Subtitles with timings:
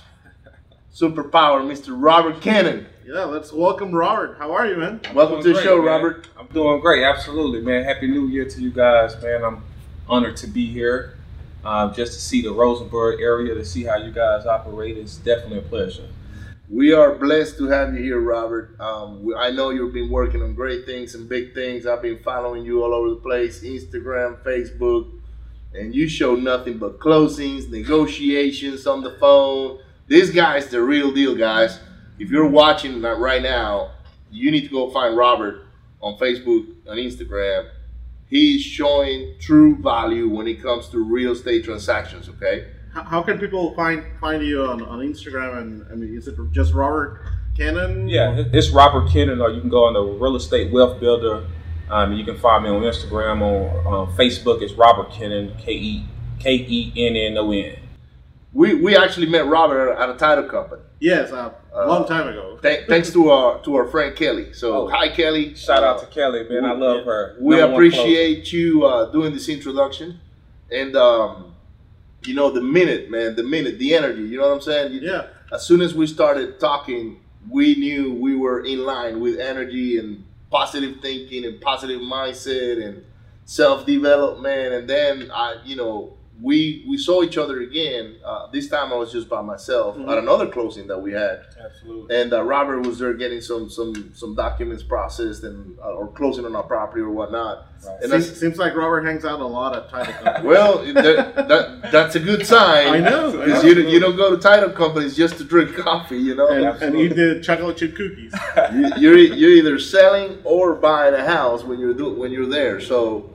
[0.94, 1.94] Superpower, Mr.
[1.94, 2.86] Robert Cannon.
[3.06, 4.38] Yeah, let's welcome Robert.
[4.38, 5.00] How are you, man?
[5.14, 5.86] Welcome to the great, show, man.
[5.86, 6.28] Robert.
[6.38, 7.84] I'm doing great, absolutely, man.
[7.84, 9.44] Happy New Year to you guys, man.
[9.44, 9.64] I'm
[10.08, 11.18] honored to be here.
[11.64, 15.58] Um, just to see the Rosenberg area, to see how you guys operate, is definitely
[15.58, 16.08] a pleasure.
[16.72, 18.80] We are blessed to have you here, Robert.
[18.80, 21.86] Um, we- I know you've been working on great things and big things.
[21.86, 25.10] I've been following you all over the place Instagram, Facebook,
[25.74, 29.80] and you show nothing but closings, negotiations on the phone.
[30.08, 31.78] This guy's the real deal, guys.
[32.18, 33.90] If you're watching right now,
[34.30, 35.66] you need to go find Robert
[36.00, 37.66] on Facebook on Instagram.
[38.30, 42.68] He's showing true value when it comes to real estate transactions, okay?
[42.92, 45.58] How, how can people find find you on, on Instagram?
[45.58, 47.22] And I mean, is it just Robert
[47.56, 48.08] Cannon?
[48.08, 51.46] Yeah, it's Robert Kennon, or you can go on the Real Estate Wealth Builder.
[51.90, 54.62] Um, you can find me on Instagram, on, on Facebook.
[54.62, 56.04] It's Robert Kennon, K E
[56.38, 57.76] K E N N O N.
[58.54, 60.82] We, we actually met Robert at a title company.
[61.00, 62.58] Yes, uh, a Uh, long time ago.
[62.62, 64.52] Th- thanks to our to our friend Kelly.
[64.52, 64.88] So Oh.
[64.88, 65.54] hi Kelly.
[65.54, 66.64] Shout out Uh, to Kelly, man.
[66.66, 67.36] I love her.
[67.40, 70.20] We Number one appreciate you uh, doing this introduction,
[70.70, 71.51] and um,
[72.26, 74.22] you know the minute, man, the minute, the energy.
[74.22, 74.92] You know what I'm saying?
[74.92, 79.38] You- Yeah, As soon as we started talking, we knew we were in line with
[79.38, 83.04] energy and positive thinking and positive mindset and
[83.44, 84.72] self development.
[84.74, 88.16] And then I, you know, we we saw each other again.
[88.24, 90.10] Uh, this time I was just by myself Mhm.
[90.10, 91.42] at another closing that we had.
[91.62, 92.16] Absolutely.
[92.16, 96.44] and uh, Robert was there getting some some some documents processed and uh, or closing
[96.44, 97.66] on our property or whatnot.
[97.86, 98.02] Right.
[98.02, 100.44] And seems, seems like Robert hangs out a lot at title companies.
[100.46, 102.88] well, that, that that's a good sign.
[102.88, 106.18] I know, because you, you don't go to title companies just to drink coffee.
[106.18, 108.34] You know, and, and eat the chocolate chip cookies.
[108.74, 112.80] you, you're you're either selling or buying a house when you're do, when you're there.
[112.80, 113.28] So.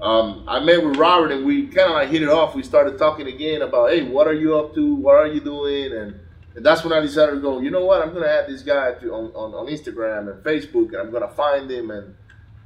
[0.00, 2.54] Um, I met with Robert and we kind of like hit it off.
[2.54, 4.94] We started talking again about, hey, what are you up to?
[4.94, 5.92] What are you doing?
[5.92, 6.20] And,
[6.54, 7.60] and that's when I decided to go.
[7.60, 8.00] You know what?
[8.02, 11.28] I'm gonna add this guy to, on, on on Instagram and Facebook, and I'm gonna
[11.28, 11.90] find him.
[11.90, 12.14] And,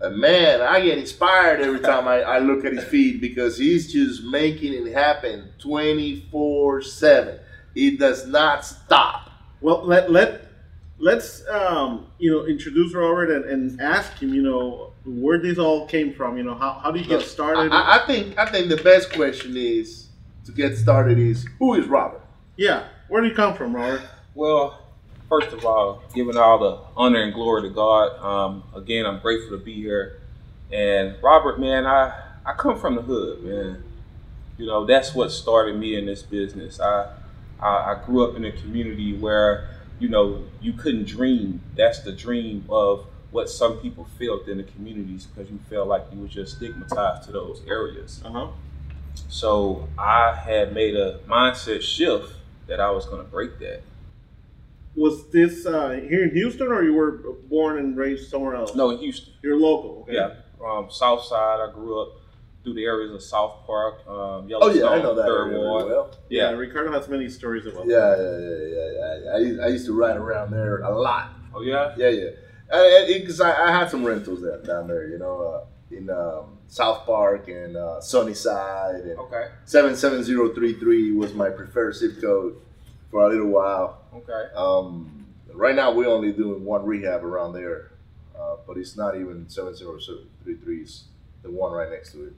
[0.02, 3.90] and man, I get inspired every time I, I look at his feed because he's
[3.90, 7.38] just making it happen 24 seven.
[7.74, 9.30] It does not stop.
[9.62, 10.48] Well, let let
[10.98, 15.86] let's um, you know introduce Robert and, and ask him you know where this all
[15.86, 16.36] came from.
[16.36, 17.72] You know how, how did you get started?
[17.72, 20.08] I, I- I think I think the best question is
[20.44, 22.20] to get started is who is Robert?
[22.56, 24.02] yeah, where did you come from, Robert?
[24.34, 24.78] Well,
[25.28, 28.18] first of all, giving all the honor and glory to God.
[28.22, 30.18] Um, again, I'm grateful to be here.
[30.72, 32.12] And Robert, man, I
[32.44, 33.84] I come from the hood, man.
[34.58, 36.80] You know, that's what started me in this business.
[36.80, 37.10] I
[37.60, 41.60] I, I grew up in a community where you know you couldn't dream.
[41.76, 46.04] That's the dream of what some people felt in the communities because you felt like
[46.12, 48.20] you were just stigmatized to those areas.
[48.24, 48.48] Uh huh.
[49.28, 52.32] So I had made a mindset shift
[52.66, 53.82] that I was going to break that.
[54.94, 57.12] Was this uh, here in Houston, or you were
[57.48, 58.74] born and raised somewhere else?
[58.74, 59.32] No, in Houston.
[59.42, 60.02] you're local.
[60.02, 60.14] Okay?
[60.14, 60.34] Yeah,
[60.64, 61.66] um, South Side.
[61.66, 62.08] I grew up
[62.62, 65.58] through the areas of South Park, um, Oh Yellowstone, yeah, I know that Third area
[65.58, 65.86] very Ward.
[65.86, 66.10] well.
[66.28, 66.50] yeah.
[66.50, 66.56] Yeah.
[66.56, 67.86] Ricardo has many stories about.
[67.86, 68.18] Yeah, that.
[68.20, 69.58] yeah, yeah, yeah.
[69.58, 69.64] yeah.
[69.64, 71.30] I, I used to ride around there a lot.
[71.54, 71.94] Oh yeah.
[71.96, 72.30] Yeah, yeah.
[72.72, 77.04] Because I, I had some rentals there, down there, you know, uh, in um, South
[77.04, 78.94] Park and uh, Sunnyside.
[79.04, 79.48] And Okay.
[79.66, 82.56] 77033 was my preferred zip code
[83.10, 83.98] for a little while.
[84.14, 84.54] Okay.
[84.54, 87.92] Um, right now, we're only doing one rehab around there,
[88.38, 90.80] uh, but it's not even 70033.
[90.80, 91.04] It's
[91.42, 92.32] the one right next to it.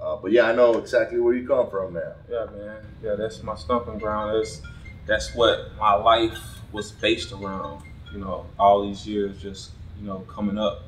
[0.00, 2.12] Uh, but yeah, I know exactly where you come from now.
[2.30, 2.76] Yeah, man.
[3.02, 4.36] Yeah, that's my stomping ground.
[4.36, 4.60] That's
[5.06, 6.38] that's what my life
[6.70, 7.82] was based around.
[8.16, 10.84] You know, all these years just you know coming up.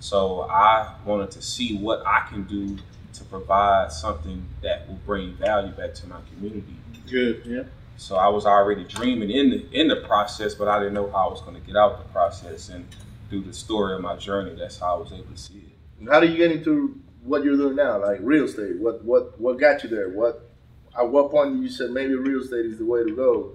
[0.00, 2.76] So I wanted to see what I can do
[3.12, 6.74] to provide something that will bring value back to my community.
[7.08, 7.42] Good.
[7.46, 7.62] Yeah.
[7.98, 11.28] So I was already dreaming in the in the process, but I didn't know how
[11.28, 12.68] I was going to get out the process.
[12.68, 12.84] And
[13.30, 16.00] through the story of my journey, that's how I was able to see it.
[16.00, 18.76] And How do you get into what you're doing now, like real estate?
[18.78, 20.08] What what what got you there?
[20.08, 20.50] What
[20.98, 23.52] at what point you say maybe real estate is the way to go?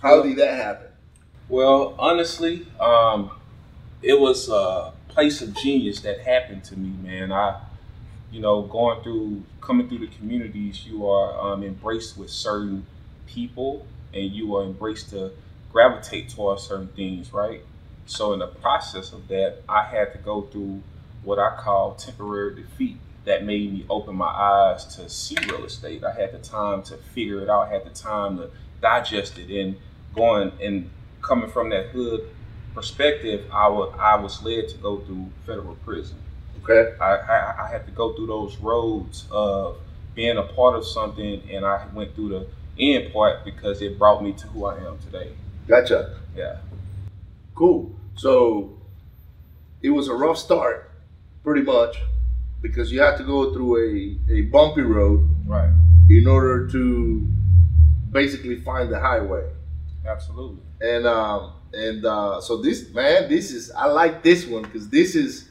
[0.00, 0.86] How did that happen?
[1.48, 3.30] Well, honestly, um,
[4.02, 7.30] it was a place of genius that happened to me, man.
[7.30, 7.60] I,
[8.32, 12.84] you know, going through, coming through the communities, you are um, embraced with certain
[13.28, 15.30] people, and you are embraced to
[15.72, 17.62] gravitate towards certain things, right?
[18.06, 20.82] So, in the process of that, I had to go through
[21.22, 22.96] what I call temporary defeat.
[23.24, 26.04] That made me open my eyes to see real estate.
[26.04, 27.68] I had the time to figure it out.
[27.68, 28.50] I had the time to
[28.80, 29.76] digest it, and
[30.14, 30.90] going and
[31.26, 32.28] coming from that hood
[32.74, 36.16] perspective, I wa- I was led to go through federal prison.
[36.62, 36.94] Okay.
[37.00, 39.78] I, I, I had to go through those roads of
[40.14, 42.46] being a part of something, and I went through the
[42.78, 45.32] end part because it brought me to who I am today.
[45.68, 46.18] Gotcha.
[46.36, 46.56] Yeah.
[47.54, 47.94] Cool.
[48.16, 48.76] So
[49.82, 50.90] it was a rough start,
[51.44, 51.96] pretty much,
[52.62, 53.76] because you had to go through
[54.28, 55.72] a, a bumpy road Right.
[56.10, 57.26] in order to
[58.10, 59.44] basically find the highway.
[60.06, 60.58] Absolutely.
[60.80, 65.14] And um and uh, so this man, this is I like this one because this
[65.14, 65.48] is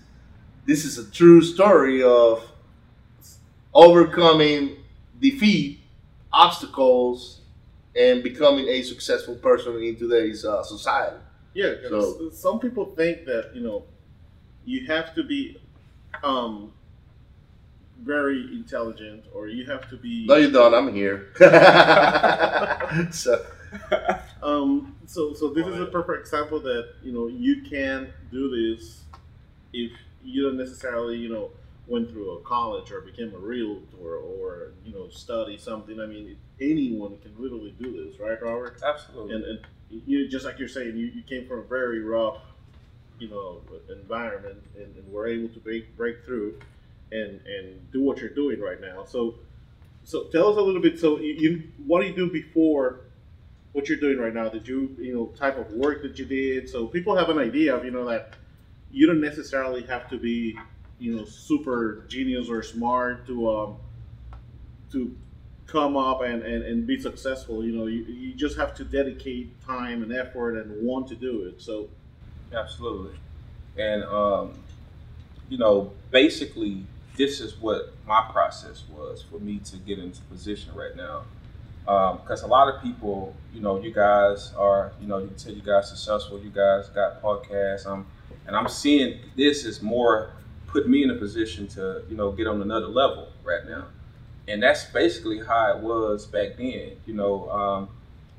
[0.66, 2.44] this is a true story of
[3.74, 4.78] overcoming
[5.22, 5.80] defeat,
[6.34, 7.42] obstacles,
[7.96, 11.18] and becoming a successful person in today's uh, society.
[11.54, 13.84] Yeah, So- some people think that you know
[14.66, 15.60] you have to be
[16.24, 16.74] um,
[18.04, 20.26] very intelligent or you have to be.
[20.26, 20.74] No, you don't.
[20.74, 21.28] I'm here.
[23.12, 23.46] so
[24.46, 29.02] Um, so, so this is a perfect example that you know you can do this
[29.74, 29.92] if
[30.24, 31.50] you don't necessarily you know
[31.88, 36.00] went through a college or became a realtor or you know study something.
[36.00, 38.80] I mean, anyone can literally do this, right, Robert?
[38.86, 39.36] Absolutely.
[39.36, 39.60] and, and
[39.90, 42.38] you just like you're saying, you, you came from a very rough,
[43.18, 46.60] you know, environment, and, and were able to break break through,
[47.12, 49.06] and and do what you're doing right now.
[49.06, 49.36] So,
[50.04, 51.00] so tell us a little bit.
[51.00, 53.05] So you, you what do you do before?
[53.76, 54.48] What you're doing right now?
[54.48, 56.70] Did you you know type of work that you did?
[56.70, 58.36] So people have an idea of you know that
[58.90, 60.58] you don't necessarily have to be
[60.98, 63.78] you know super genius or smart to um
[64.94, 65.16] to
[65.68, 67.66] come up and, and, and be successful.
[67.66, 71.44] You know, you, you just have to dedicate time and effort and want to do
[71.44, 71.62] it.
[71.62, 71.90] So,
[72.54, 73.18] Absolutely.
[73.78, 74.54] And, um,
[75.50, 76.86] you know, basically,
[77.18, 81.24] this is what my process was for me to get into position right now.
[81.86, 85.54] Because a lot of people, you know, you guys are, you know, you can tell
[85.54, 88.06] you guys successful, you guys got podcasts, um,
[88.48, 90.32] and I'm seeing this is more
[90.68, 93.86] put me in a position to, you know, get on another level right now.
[94.48, 96.98] And that's basically how it was back then.
[97.06, 97.90] You know, um,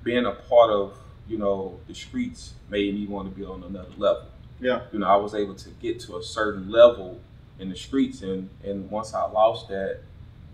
[0.04, 3.88] being a part of, you know, the streets made me want to be on another
[3.96, 4.26] level.
[4.60, 4.82] yeah.
[4.92, 7.20] You know, I was able to get to a certain level
[7.58, 10.00] in the streets, and and once I lost that,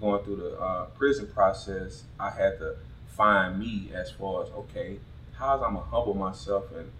[0.02, 2.74] going through the uh, prison process, I had to
[3.06, 4.98] find me as far as okay,
[5.38, 6.90] how's I'm gonna humble myself and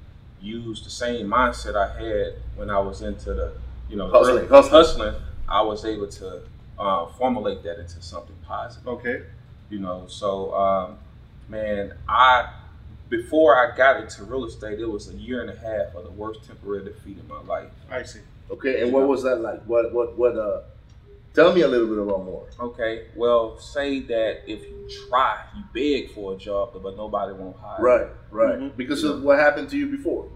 [0.40, 3.52] use the same mindset I had when I was into the,
[3.90, 4.72] you know, Hustling, hustling.
[4.72, 5.14] hustling.
[5.48, 6.40] I was able to
[6.78, 9.22] uh, formulate that into something positive Okay.
[9.70, 10.98] you know so um,
[11.48, 12.50] man i
[13.08, 16.10] before i got into real estate it was a year and a half of the
[16.10, 18.20] worst temporary defeat in my life I see.
[18.50, 19.62] okay, and what was that like?
[19.64, 20.36] What what what?
[20.36, 20.62] Uh,
[21.34, 22.46] tell me a little bit about more.
[22.60, 27.56] okay well say that if you try you beg for a job but nobody won't
[27.56, 27.84] hire you.
[27.86, 28.58] Right, right.
[28.58, 28.76] Mhm.
[28.76, 30.28] Because of what happened to you before.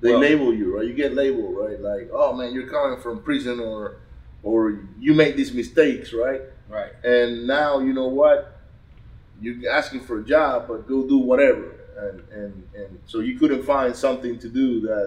[0.00, 0.86] They Well- label you, right?
[0.86, 1.80] You get labeled, right?
[1.80, 3.96] Like, oh man, you're coming from prison, or
[4.42, 6.42] or you make these mistakes, right?
[6.68, 8.58] right And now you know what?
[9.40, 11.66] You're asking for a job, but go do whatever,
[11.96, 15.06] and and and so you couldn't find something to do that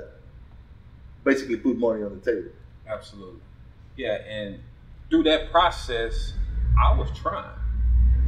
[1.24, 2.52] basically put money on the table.
[2.88, 3.42] absolutely
[3.98, 4.60] yeah and
[5.10, 6.34] through that process
[6.82, 7.46] i was trying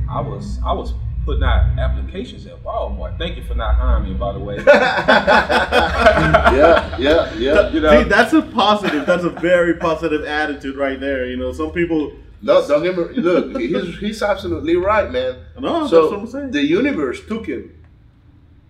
[0.10, 0.93] i was i was
[1.25, 6.98] putting out applications at walmart thank you for not hiring me by the way yeah,
[6.98, 7.69] yeah, yeah.
[7.72, 9.05] You know- See, that's a positive.
[9.05, 11.25] That's a very positive attitude right there.
[11.25, 12.13] You know, some people.
[12.41, 13.03] No, don't get me.
[13.22, 15.38] Look, he's he's absolutely right, man.
[15.60, 16.51] No, so that's what I'm saying.
[16.51, 17.74] the universe took him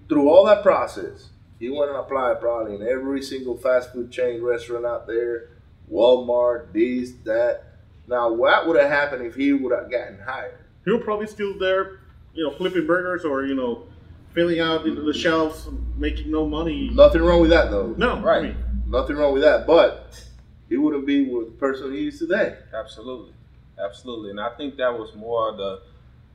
[0.10, 1.30] through all that process.
[1.60, 5.50] He went and applied probably in every single fast food chain restaurant out there,
[5.92, 7.64] Walmart, these, that.
[8.08, 10.58] Now, what would have happened if he would have gotten hired?
[10.86, 12.00] He'll probably still there,
[12.34, 13.84] you know, flipping burgers or you know,
[14.34, 16.90] filling out the, the shelves, making no money.
[16.94, 17.94] Nothing wrong with that, though.
[17.98, 18.38] No, Right.
[18.38, 19.68] I mean, Nothing wrong with that.
[19.68, 20.24] But
[20.70, 22.58] he wouldn't be with the person he is today.
[22.74, 23.34] absolutely
[23.80, 24.32] absolutely.
[24.32, 25.82] And I think that was more the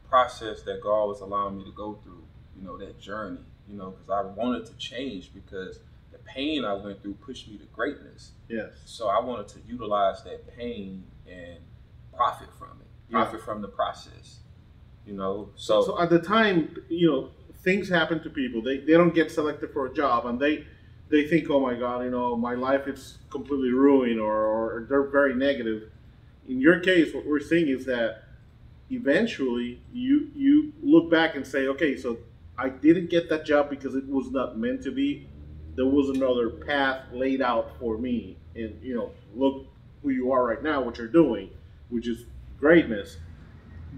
[0.08, 2.22] process that God was allowing me to go through.
[2.56, 3.40] You know, that journey.
[3.68, 5.78] You know, because I wanted to change because
[6.12, 8.32] the pain I went through pushed me to greatness.
[8.48, 8.72] Yes.
[8.84, 11.58] So I wanted to utilize that pain and
[12.14, 13.22] profit from it, Yeah.
[13.22, 14.40] profit from the process.
[15.06, 17.30] You know, So, so, so at the time, you know,
[17.62, 18.62] things happen to people.
[18.62, 20.66] They, they don't get selected for a job, and they
[21.08, 25.02] they think, oh my God, you know, my life is completely ruined, or, or they're
[25.10, 25.90] very negative.
[26.48, 28.22] In your case, what we're seeing is that
[28.90, 32.18] eventually you you look back and say, okay, so
[32.56, 35.28] I didn't get that job because it was not meant to be.
[35.74, 39.66] There was another path laid out for me, and you know, look
[40.02, 41.50] who you are right now, what you're doing,
[41.88, 42.24] which is
[42.58, 43.16] greatness.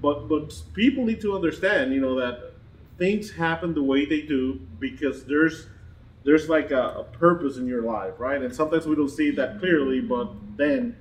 [0.01, 2.53] But but people need to understand you know that
[2.99, 5.67] things happen the way they do because there's
[6.25, 8.41] there's like a, a purpose in your life right?
[8.43, 10.97] And sometimes we don't see that clearly but then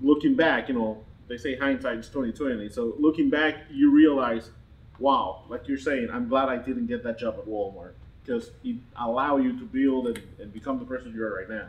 [0.00, 4.50] looking back you know they say hindsight is 2020 so looking back you realize
[4.98, 7.92] wow like you're saying i'm glad i didn't get that job at walmart
[8.24, 11.68] because it allow you to build and, and become the person you are right now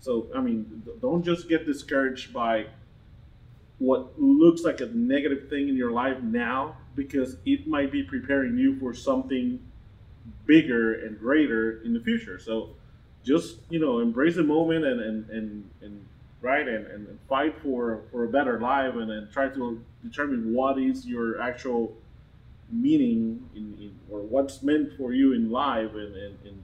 [0.00, 2.66] so i mean don't just get discouraged by
[3.80, 8.58] what looks like a negative thing in your life now because it might be preparing
[8.58, 9.58] you for something
[10.46, 12.38] bigger and greater in the future.
[12.38, 12.70] So
[13.24, 16.06] just, you know, embrace the moment and, and, and, and
[16.42, 20.78] right and, and fight for, for a better life and then try to determine what
[20.78, 21.96] is your actual
[22.70, 26.62] meaning in, in or what's meant for you in life and, and, and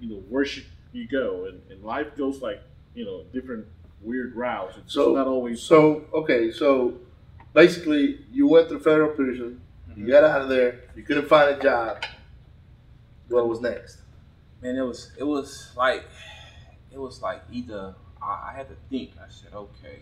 [0.00, 2.60] you know where should you go and, and life goes like
[2.96, 3.64] you know different
[4.02, 6.94] weird routes it's So not always So okay, so
[7.54, 9.60] basically, you went through federal prison.
[9.94, 10.10] You mm-hmm.
[10.10, 10.80] got out of there.
[10.96, 12.04] You couldn't find a job.
[13.28, 13.98] What was next?
[14.66, 16.04] man, it was it was like
[16.92, 19.12] it was like either I, I had to think.
[19.18, 20.00] I said, okay,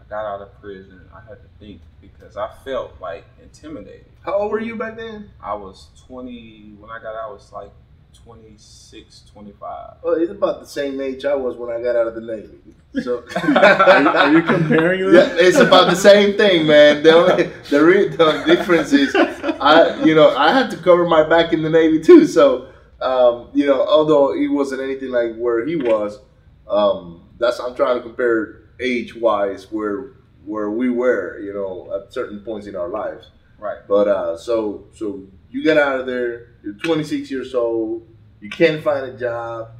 [0.00, 1.00] I got out of prison.
[1.14, 4.06] I had to think because I felt like intimidated.
[4.24, 5.30] How old were you back then?
[5.42, 7.30] I was 20 when I got out.
[7.30, 7.70] I was like
[8.12, 9.96] 26, 25.
[10.02, 12.58] Well, it's about the same age I was when I got out of the Navy.
[13.02, 15.14] So are, you, are you comparing them?
[15.14, 17.02] Yeah, it's about the same thing, man.
[17.02, 21.28] The only the real the difference is, I you know I had to cover my
[21.28, 22.26] back in the Navy too.
[22.26, 26.18] So um, you know, although it wasn't anything like where he was,
[26.68, 30.12] um, that's I'm trying to compare age wise where
[30.44, 33.30] where we were, you know, at certain points in our lives.
[33.58, 33.78] Right.
[33.86, 36.48] But uh, so so you get out of there.
[36.62, 38.06] You're 26 years old.
[38.40, 39.70] You can't find a job.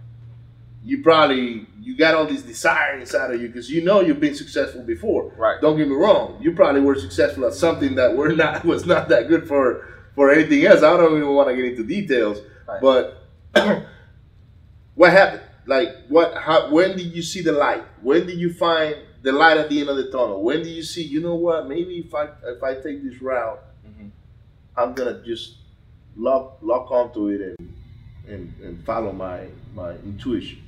[0.82, 4.34] You probably you got all this desire inside of you because you know you've been
[4.34, 5.32] successful before.
[5.36, 5.60] Right.
[5.60, 6.38] Don't get me wrong.
[6.40, 10.30] You probably were successful at something that were not was not that good for for
[10.30, 10.82] anything else.
[10.82, 12.38] I don't even want to get into details.
[12.66, 12.80] Right.
[12.80, 13.26] But
[14.94, 15.42] what happened?
[15.66, 16.34] Like what?
[16.34, 16.70] How?
[16.70, 17.84] When did you see the light?
[18.02, 20.42] When did you find the light at the end of the tunnel?
[20.42, 21.02] When did you see?
[21.02, 21.68] You know what?
[21.68, 24.10] Maybe if I if I take this route, Mhm.
[24.76, 25.56] I'm gonna just
[26.16, 27.74] lock lock onto it and
[28.28, 30.62] and, and follow my my intuition.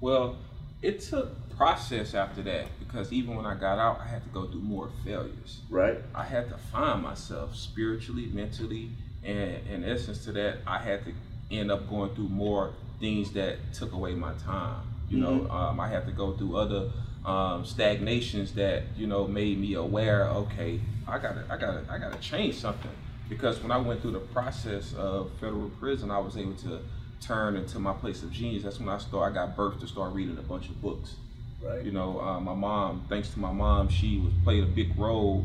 [0.00, 0.36] Well,
[0.82, 4.46] it took process after that because even when I got out, I had to go
[4.46, 5.60] through more failures.
[5.68, 5.98] Right.
[6.14, 8.90] I had to find myself spiritually, mentally,
[9.24, 11.12] and in essence to that, I had to
[11.50, 14.82] end up going through more things that took away my time.
[15.08, 16.90] You know, um, I had to go through other
[17.24, 20.28] um, stagnations that you know made me aware.
[20.28, 22.90] Okay, I gotta, I gotta, I gotta change something
[23.28, 26.80] because when I went through the process of federal prison, I was able to
[27.20, 28.62] turn into my place of genius.
[28.62, 29.38] That's when I started.
[29.38, 31.16] I got birthed to start reading a bunch of books.
[31.62, 31.84] Right.
[31.84, 35.44] You know, uh, my mom, thanks to my mom, she was played a big role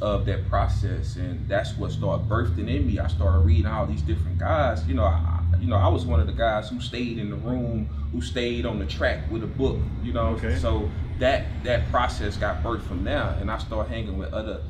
[0.00, 2.98] of that process, and that's what started birthing in me.
[2.98, 4.86] I started reading all these different guys.
[4.86, 7.36] You know, I, you know, I was one of the guys who stayed in the
[7.36, 9.78] room, who stayed on the track with a book.
[10.02, 10.56] You know, Okay.
[10.56, 10.88] so
[11.20, 14.60] that that process got birthed from there, and I started hanging with other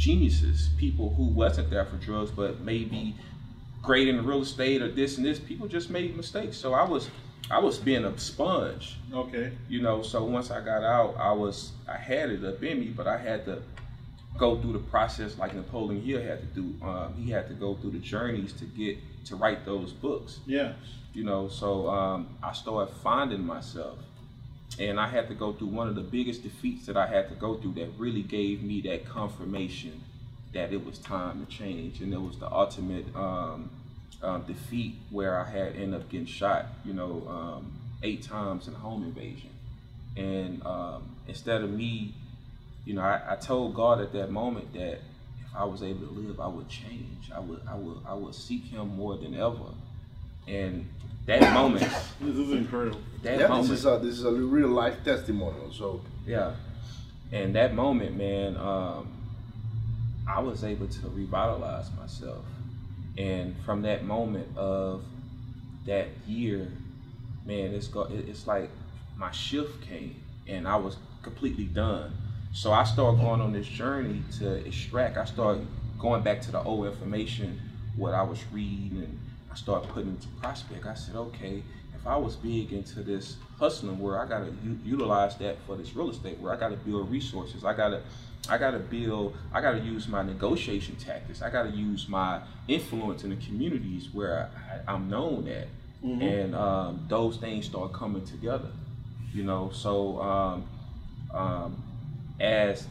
[0.00, 3.14] geniuses, people who wasn't there for drugs, but maybe
[3.82, 5.38] great in real estate or this and this.
[5.38, 7.10] People just made mistakes, so I was
[7.50, 9.50] I was being a sponge Okay.
[9.68, 12.86] you know so once i got out i was i had it up in me
[12.96, 13.60] but i had to
[14.38, 17.74] go through the process like napoleon hill had to do um, he had to go
[17.74, 20.74] through the journeys to get to write those books Yeah.
[21.12, 23.98] you know so um, i started finding myself
[24.78, 27.34] and i had to go through one of the biggest defeats that i had to
[27.34, 30.00] go through that really gave me that confirmation
[30.52, 32.00] that it was time to change.
[32.00, 33.70] And it was the ultimate um,
[34.22, 37.72] um, defeat where i had ended up getting shot you know um,
[38.02, 39.50] eight times in a home invasion.
[40.16, 42.14] And um, instead of me
[42.84, 45.00] you know I, I told god at that moment that
[45.40, 47.30] if i was able to live i would change.
[47.34, 49.72] I would i would i would seek him more than ever
[50.48, 50.88] and
[51.26, 51.86] that moment
[52.20, 53.00] This is incredible.
[53.22, 55.72] that yeah, moment this is a this is a real life testimonial.
[55.72, 56.52] So yeah
[57.32, 59.08] And that moment, man, um,
[60.26, 62.44] I was able to revitalize myself.
[63.18, 65.02] And from that moment of
[65.86, 66.68] that year,
[67.46, 68.70] man, it's go, it's like
[69.16, 70.16] my shift came
[70.48, 72.12] and I was completely done.
[72.52, 75.16] So I started going on this journey to extract.
[75.16, 75.66] I started
[75.98, 77.60] going back to the old information,
[77.96, 79.19] what I was reading, and
[79.50, 80.86] I started putting into prospect.
[80.86, 81.62] I said, okay,
[81.94, 85.94] if I was big into this hustling where I gotta u- utilize that for this
[85.94, 88.02] real estate, where I gotta build resources, I gotta,
[88.48, 93.30] I gotta build, I gotta use my negotiation tactics, I gotta use my influence in
[93.30, 94.48] the communities where
[94.86, 95.68] I, I'm known at,
[96.22, 98.70] and um, those things start coming together,
[99.34, 99.70] you know.
[99.74, 100.68] So um,
[101.34, 101.82] um,
[102.40, 102.86] as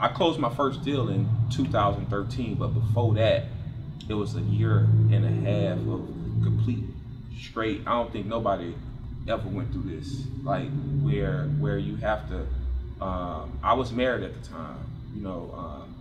[0.00, 3.44] I closed my first deal in 2013, but before that,
[4.08, 4.78] it was a year
[5.10, 6.08] and a half of
[6.42, 6.84] complete
[7.38, 7.82] straight.
[7.86, 8.74] I don't think nobody
[9.28, 10.68] ever went through this, like
[11.02, 12.46] where where you have to.
[13.04, 14.78] Um, I was married at the time,
[15.14, 15.94] you know, um,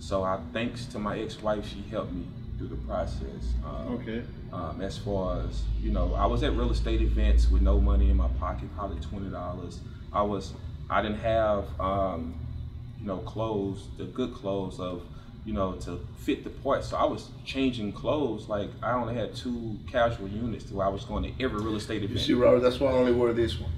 [0.00, 2.24] so I thanks to my ex-wife, she helped me
[2.58, 3.54] through the process.
[3.64, 4.22] Um, Okay.
[4.52, 8.10] um, as far as you know, I was at real estate events with no money
[8.10, 9.80] in my pocket, probably twenty dollars.
[10.12, 10.52] I was,
[10.88, 12.34] I didn't have, um,
[13.00, 15.02] you know, clothes, the good clothes of,
[15.44, 16.84] you know, to fit the part.
[16.84, 18.48] So I was changing clothes.
[18.48, 21.76] Like I only had two casual units, to where I was going to every real
[21.76, 22.20] estate You event.
[22.20, 23.70] see, Robert, that's why I only wore this one.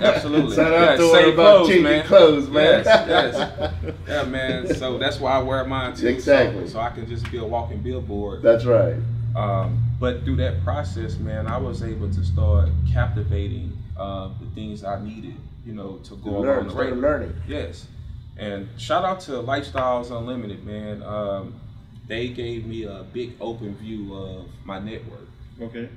[0.00, 0.56] Absolutely.
[0.56, 2.06] So I don't have Yeah, to worry about clothes, changing man.
[2.06, 2.84] clothes, man.
[2.84, 3.94] Yes, yes.
[4.08, 4.66] Yeah, man.
[4.74, 6.08] So that's why I wear mine too.
[6.08, 6.66] Exactly.
[6.66, 8.42] So, I can just be a walking billboard.
[8.42, 8.96] That's right.
[9.36, 14.82] Um, but through that process, man, I was able to start captivating uh, the things
[14.82, 17.00] I needed, you know, to go Learn, along the started way.
[17.00, 17.34] learning.
[17.46, 17.86] Yes.
[18.40, 21.02] And shout out to Lifestyles Unlimited, man.
[21.02, 21.60] Um,
[22.08, 25.28] they gave me a big open view of my network.
[25.60, 25.90] Okay.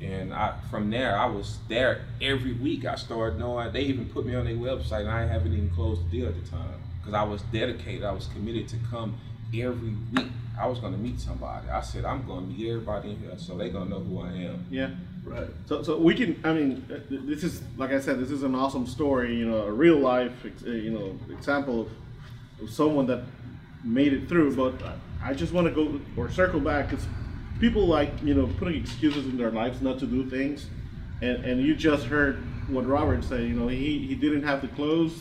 [0.00, 2.84] And I, from there, I was there every week.
[2.84, 6.06] I started knowing, they even put me on their website, and I haven't even closed
[6.06, 8.04] the deal at the time because I was dedicated.
[8.04, 9.18] I was committed to come
[9.52, 10.28] every week.
[10.58, 11.68] I was going to meet somebody.
[11.68, 14.20] I said, I'm going to meet everybody in here so they're going to know who
[14.20, 14.66] I am.
[14.70, 14.90] Yeah.
[15.28, 15.48] Right.
[15.66, 16.40] So, so we can.
[16.44, 18.18] I mean, uh, this is like I said.
[18.18, 19.36] This is an awesome story.
[19.36, 20.32] You know, a real life.
[20.44, 21.88] uh, You know, example of,
[22.62, 23.24] of someone that
[23.84, 24.56] made it through.
[24.56, 24.74] But
[25.22, 27.06] I just want to go or circle back because
[27.60, 30.66] people like you know putting excuses in their lives not to do things,
[31.20, 32.36] and and you just heard
[32.68, 33.42] what Robert said.
[33.42, 35.20] You know, he he didn't have the clothes.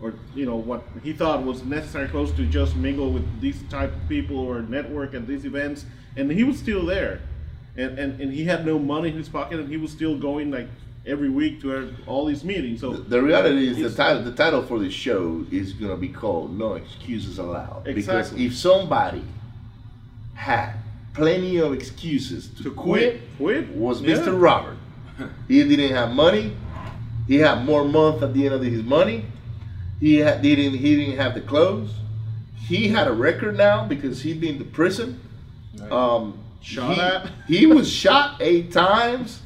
[0.00, 3.92] Or you know what he thought was necessary clothes to just mingle with these type
[3.92, 5.84] of people or network at these events,
[6.16, 7.20] and he was still there
[7.78, 10.50] and, and, and he had no money in his pocket and he was still going
[10.50, 10.68] like
[11.06, 14.22] every week to all these meetings so The reality is the title.
[14.22, 17.94] The title for the show is gonna be called "No Excuses Allowed." Exactly.
[17.94, 19.24] Because if somebody
[20.34, 20.74] had
[21.14, 24.16] plenty of excuses to, to quit, quit was Yeah.
[24.16, 24.40] Mr.
[24.40, 24.76] Robert.
[25.48, 26.52] He didn't have money.
[27.26, 29.24] He had more month at the end of his money.
[30.00, 31.90] He had didn't he didn't have the clothes.
[32.68, 35.20] He had a record now because he'd been to prison.
[35.90, 37.30] Um, Shot he, at?
[37.46, 39.42] he was shot eight times.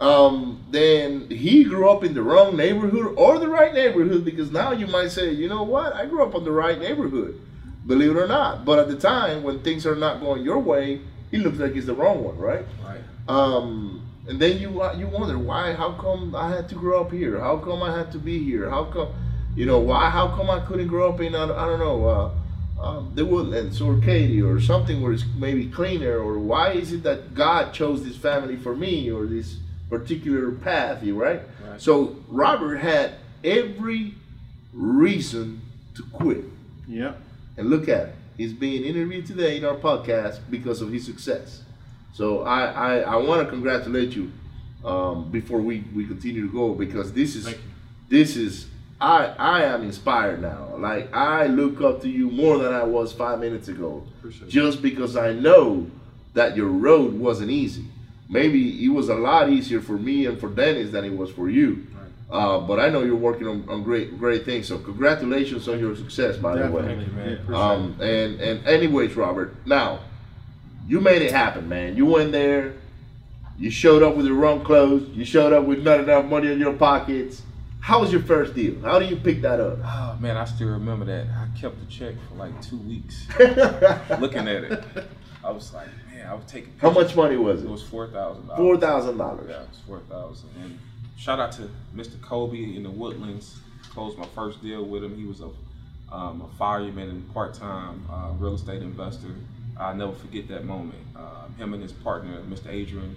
[0.00, 4.72] Um, then he grew up in the wrong neighborhood or the right neighborhood because now
[4.72, 7.40] you might say, you know what, I grew up in the right neighborhood,
[7.86, 8.64] believe it or not.
[8.64, 11.86] But at the time when things are not going your way, it looks like it's
[11.86, 12.64] the wrong one, right?
[12.84, 13.00] Right.
[13.28, 15.72] Um, and then you you wonder why?
[15.72, 17.38] How come I had to grow up here?
[17.38, 18.68] How come I had to be here?
[18.70, 19.08] How come,
[19.54, 20.10] you know, why?
[20.10, 22.30] How come I couldn't grow up in I, don't- I don't know uh,
[22.82, 26.18] um, the woodlands or Katy or something where it's maybe cleaner?
[26.18, 29.56] Or why is it that God chose this family for me or this
[29.88, 31.02] particular path?
[31.02, 31.42] You right?
[31.66, 31.80] Right.
[31.80, 33.14] So Robert had
[33.44, 34.14] every
[34.72, 35.60] reason
[35.94, 36.44] to quit.
[36.88, 37.14] yeah
[37.56, 38.14] And look at it.
[38.36, 41.62] He's being interviewed today in our podcast because of his success.
[42.12, 44.32] So I, I, I want to congratulate you
[44.84, 47.54] um, before we, we continue to go because this is
[48.08, 48.66] this is
[49.02, 50.76] I I am inspired now.
[50.78, 54.04] Like I look up to you more than I was five minutes ago.
[54.18, 54.50] Appreciate it.
[54.50, 55.90] Just because I know
[56.34, 57.84] that your road wasn't easy.
[58.28, 61.50] Maybe it was a lot easier for me and for Dennis than it was for
[61.50, 61.86] you.
[62.30, 64.68] Uh, but I know you're working on, on great great things.
[64.68, 66.82] So congratulations on your success, by the way.
[66.82, 67.54] Man.
[67.54, 70.00] Um, and and anyways, Robert, now
[70.86, 71.96] you made it happen, man.
[71.96, 72.74] You went there,
[73.58, 76.58] you showed up with the wrong clothes, you showed up with not enough money in
[76.58, 77.42] your pockets.
[77.82, 78.80] How was your first deal?
[78.82, 79.78] How do you pick that up?
[79.84, 81.26] Oh man, I still remember that.
[81.26, 83.26] I kept the check for like two weeks,
[84.20, 84.84] looking at it.
[85.44, 86.72] I was like, man, I was taking.
[86.78, 87.70] How much money was It it?
[87.70, 88.58] was four thousand dollars.
[88.60, 89.46] Four thousand dollars.
[89.50, 90.48] Yeah, it was four thousand.
[90.62, 90.78] And
[91.18, 92.20] shout out to Mr.
[92.22, 93.58] Kobe in the Woodlands.
[93.90, 95.16] Closed my first deal with him.
[95.16, 95.50] He was a
[96.14, 99.34] um, a fireman and part-time uh, real estate investor.
[99.76, 100.98] I'll never forget that moment.
[101.16, 102.68] Uh, him and his partner, Mr.
[102.68, 103.16] Adrian,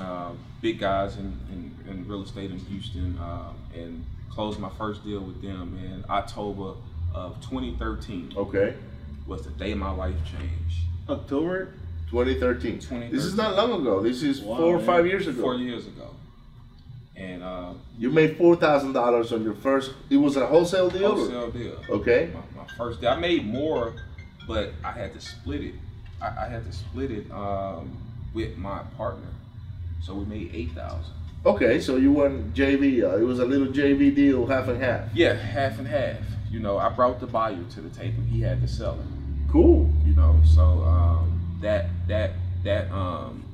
[0.00, 0.30] uh,
[0.60, 5.20] big guys in, in, in real estate in Houston, uh, and closed my first deal
[5.20, 6.74] with them in October
[7.14, 8.32] of 2013.
[8.36, 8.74] Okay.
[9.26, 10.80] Was the day my life changed.
[11.08, 11.66] October
[12.10, 12.74] 2013.
[12.80, 13.10] 2013.
[13.12, 14.02] This is not long ago.
[14.02, 14.86] This is Wow, four or man.
[14.86, 15.40] five years ago.
[15.40, 16.10] Four years ago.
[17.16, 19.92] And uh, You made four thousand dollars on your first.
[20.10, 21.12] It was a wholesale deal.
[21.12, 21.78] or- wholesale deal.
[21.88, 22.30] Okay.
[22.34, 23.94] My, my first day, I made more,
[24.48, 25.74] but I had to split it.
[26.20, 27.96] I, I had to split it um,
[28.34, 29.28] with my partner,
[30.04, 31.12] so we made eight thousand.
[31.46, 33.02] Okay, so you went JV.
[33.02, 35.08] Uh, it was a little JV deal, half and half.
[35.14, 36.16] Yeah, half and half.
[36.50, 38.22] You know, I brought the buyer to the table.
[38.30, 39.06] He had to sell it.
[39.50, 39.90] Cool.
[40.06, 42.32] You know, so um, that that
[42.64, 43.44] that um,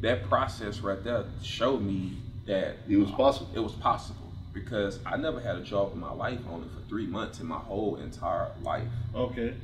[0.00, 3.50] that process right there showed me that It was possible.
[3.54, 7.06] it was possible because I never had a job in my life only for three
[7.06, 8.88] months in my whole entire life.
[9.14, 9.54] Okay.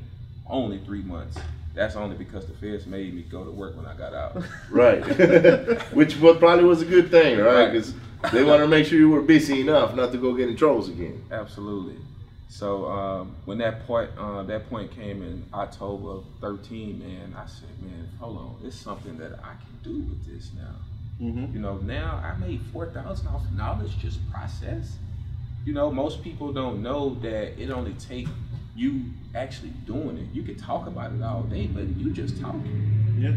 [0.46, 1.38] Only three months.
[1.74, 4.42] That's only because the feds made me go to work when I got out.
[4.70, 5.00] Right.
[5.92, 7.54] Which was probably was a good thing, right?
[7.54, 7.72] Right.
[7.72, 7.94] Because
[8.32, 10.88] they wanted to make sure you were busy enough not to go get in troubles
[10.88, 11.24] again.
[11.30, 11.96] Absolutely.
[12.48, 17.46] So um, when that point uh, that point came in October of 13, man, I
[17.46, 20.74] said, man, hold on, it's something that I can do with this now.
[21.20, 21.54] Mm-hmm.
[21.54, 24.96] You know, now I made four thousand off knowledge just process.
[25.64, 28.28] You know, most people don't know that it only take
[28.74, 29.04] you
[29.34, 30.26] actually doing it.
[30.32, 33.16] You can talk about it all day, but you just talking.
[33.18, 33.34] Yeah.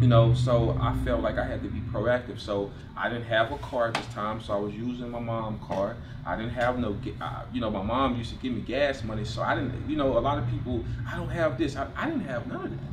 [0.00, 2.40] You know, so I felt like I had to be proactive.
[2.40, 5.62] So I didn't have a car at this time, so I was using my mom's
[5.64, 5.96] car.
[6.26, 9.24] I didn't have no, uh, you know, my mom used to give me gas money,
[9.24, 11.76] so I didn't, you know, a lot of people, I don't have this.
[11.76, 12.92] I, I didn't have none of that.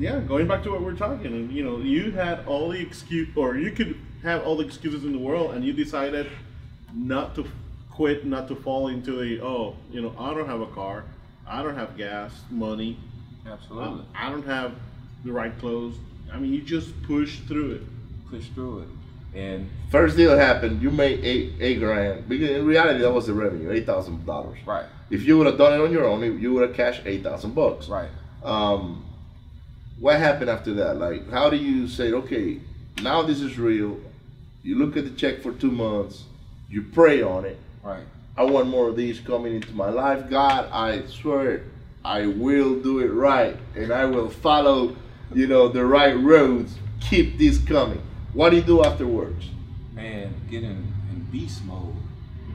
[0.00, 3.28] Yeah, going back to what we're talking, and you know, you had all the excuse,
[3.36, 6.28] or you could have all the excuses in the world, and you decided
[6.92, 7.46] not to
[8.00, 11.04] quit, not to fall into a, oh, you know, I don't have a car,
[11.46, 12.96] I don't have gas money,
[13.46, 14.06] Absolutely.
[14.14, 14.72] I, I don't have
[15.22, 15.96] the right clothes.
[16.32, 17.82] I mean, you just push through it.
[18.30, 19.38] Push through it.
[19.38, 22.26] And First deal happened, you made eight eight grand.
[22.26, 24.58] Because in reality, that was the revenue, eight thousand dollars.
[24.64, 27.22] right, If you would have done it on your own, you would have cashed eight
[27.22, 27.86] thousand bucks.
[27.88, 28.08] right.
[28.42, 29.04] Um,
[29.98, 30.96] what happened after that?
[30.96, 32.60] Like, how do you say, okay,
[33.02, 34.00] now this is real?
[34.62, 36.24] You look at the check for two months,
[36.70, 37.58] you pray on it.
[37.82, 38.04] Right.
[38.36, 40.28] I want more of these coming into my life.
[40.30, 41.62] God, I swear, it,
[42.04, 44.96] I will do it right, and I will follow,
[45.34, 46.74] you know, the right roads.
[47.00, 48.02] Keep this coming.
[48.32, 49.46] What do you do afterwards?
[49.92, 51.96] Man, get in, in beast mode.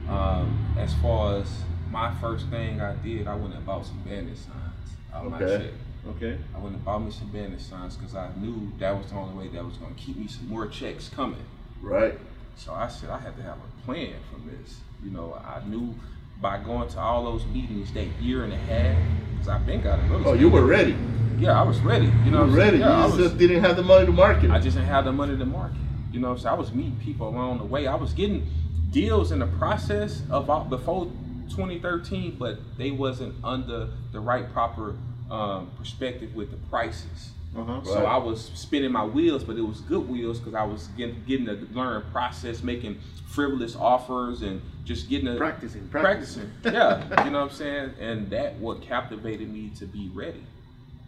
[0.08, 1.48] Um, as far as
[1.90, 5.42] my first thing I did, I went and bought some bandit signs out of my
[5.42, 5.64] Okay.
[5.64, 5.74] check.
[6.08, 6.38] Okay.
[6.54, 9.36] I went and bought me some bandit signs because I knew that was the only
[9.36, 11.44] way that was going to keep me some more checks coming.
[11.82, 12.18] Right.
[12.56, 14.78] So I said I had to have a plan from this.
[15.04, 15.94] You know, I knew
[16.40, 18.96] by going to all those meetings that year and a half,
[19.32, 19.98] because I've been got.
[20.24, 20.96] Oh, you were ready.
[21.38, 22.06] Yeah, I was ready.
[22.06, 22.78] You You know, were I'm ready.
[22.78, 24.50] Yeah, I you was, just didn't have the money to market.
[24.50, 25.78] I just didn't have the money to market.
[26.12, 26.48] You know so?
[26.48, 27.86] I was meeting people along the way.
[27.86, 28.46] I was getting
[28.90, 31.06] deals in the process of out- before
[31.50, 34.96] 2013, but they wasn't under the right proper
[35.30, 37.30] um, perspective with the prices.
[37.56, 37.80] Uh huh.
[37.84, 38.04] So Right.
[38.04, 41.46] I was spinning my wheels, but it was good wheels because I was getting getting
[41.46, 46.50] to learn process, making frivolous offers, and just getting to Practicing, practicing.
[46.62, 46.74] practicing.
[46.74, 47.90] yeah, you know what I'm saying.
[48.00, 50.42] And that what captivated me to be ready.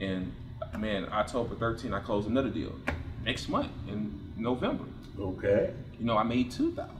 [0.00, 0.32] And
[0.78, 2.72] man, October 13, I closed another deal.
[3.24, 4.84] Next month in November,
[5.18, 5.72] Okay.
[5.98, 6.96] you know, I made two thousand.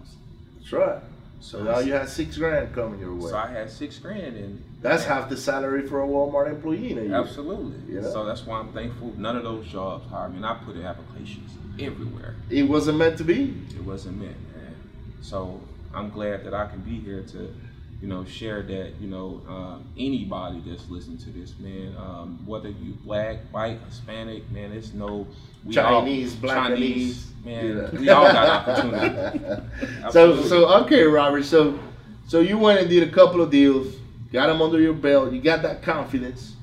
[0.59, 0.99] That's right.
[1.41, 3.31] So now you had six grand coming your way.
[3.31, 6.99] So I had six grand, and That's half the salary for a Walmart employee in
[6.99, 7.15] a year.
[7.15, 7.95] absolutely.
[7.95, 8.03] Yeah.
[8.03, 9.15] So that's why I'm thankful.
[9.17, 10.39] None of those jobs hired me.
[10.39, 12.35] And I put in applications everywhere.
[12.51, 13.55] It wasn't meant to be.
[13.75, 14.75] it wasn't meant, man.
[15.21, 15.61] So
[15.95, 17.55] I'm glad that I can be here to,
[18.03, 22.69] you know, share that, you know, um, anybody that's listening to this, man, um, whether
[22.69, 25.27] you black, white, Hispanic, man, it's no
[25.69, 28.01] we Chinese, all, black, Chinese, man, Yeah.
[28.01, 29.63] we all got opportunity.
[30.11, 31.45] so so okay, Robert.
[31.45, 31.79] So
[32.27, 33.95] so you went and did a couple of deals,
[34.33, 35.33] got them under your belt.
[35.33, 36.55] You got that confidence.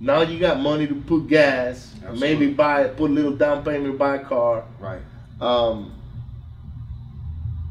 [0.00, 2.20] Now you got money to put gas, Absolutely.
[2.20, 4.64] maybe buy put a little down payment, buy a car.
[4.80, 5.00] right.
[5.40, 5.92] Um,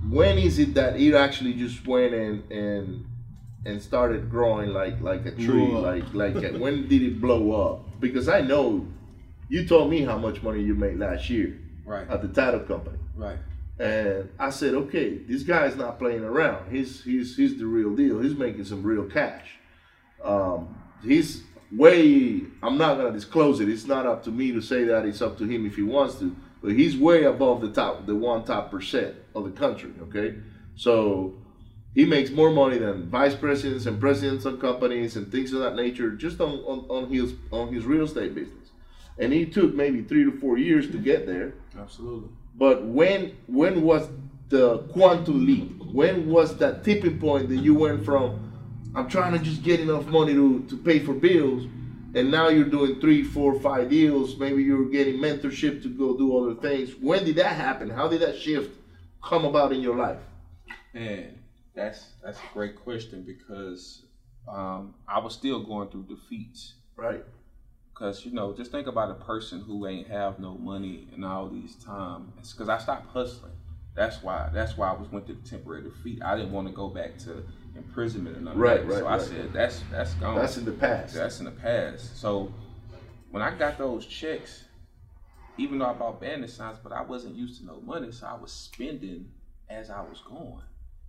[0.10, 3.06] when is it that it actually just went and and
[3.66, 5.68] and started growing like like a tree?
[5.72, 8.00] Like like when did it blow up?
[8.02, 8.88] Because I know
[9.52, 12.10] you told me how much money you made last year Right.
[12.10, 12.98] at the title company.
[13.18, 13.38] Right.
[13.80, 16.72] And I said, okay, this guy's not playing around.
[16.72, 18.20] He's he's he's the real deal.
[18.20, 19.48] He's making some real cash.
[20.24, 22.42] Um, he's way.
[22.64, 23.68] I'm not gonna disclose it.
[23.68, 25.06] It's not up to me to say that.
[25.06, 26.36] It's up to him if he wants to.
[26.62, 29.92] But he's way above the top, the one top percent of the country.
[30.04, 30.36] Okay,
[30.76, 31.34] so
[31.96, 35.76] he makes more money than vice presidents and presidents of companies and things of that
[35.76, 38.70] nature just on on, on his on his real estate business.
[39.22, 41.54] And he took maybe three to four years to get there.
[41.78, 42.30] Absolutely.
[42.56, 44.10] But when when was
[44.50, 45.82] the quantum leap?
[45.94, 48.52] When was that tipping point that you went from
[48.94, 51.66] I'm trying to just get enough money to, to pay for bills
[52.14, 54.36] and now you're doing three, four, five deals.
[54.36, 56.92] Maybe you're getting mentorship to go do other things.
[57.00, 57.90] When did that happen?
[57.90, 58.72] How did that shift
[59.24, 60.20] come about in your life?
[60.94, 61.40] Man,
[61.74, 64.06] that's that's a great question because
[64.48, 66.74] um, I was still going through defeats.
[66.98, 67.24] Right.
[68.02, 71.48] Cause you know, just think about a person who ain't have no money and all
[71.48, 72.34] these time.
[72.40, 73.52] It's because I stopped hustling.
[73.94, 74.50] That's why.
[74.52, 76.20] That's why I was went to the temporary defeat.
[76.26, 77.44] I didn't want to go back to
[77.76, 78.60] imprisonment and nothing.
[78.60, 79.22] Right, right, So I right.
[79.22, 80.38] said, that's that's gone.
[80.38, 81.14] That's in the past.
[81.14, 82.20] That's in the past.
[82.20, 82.52] So
[83.30, 84.66] when I got those checks,
[85.58, 88.34] even though I bought bandit signs, but I wasn't used to no money, so I
[88.34, 89.30] was spending
[89.70, 90.64] as I was going.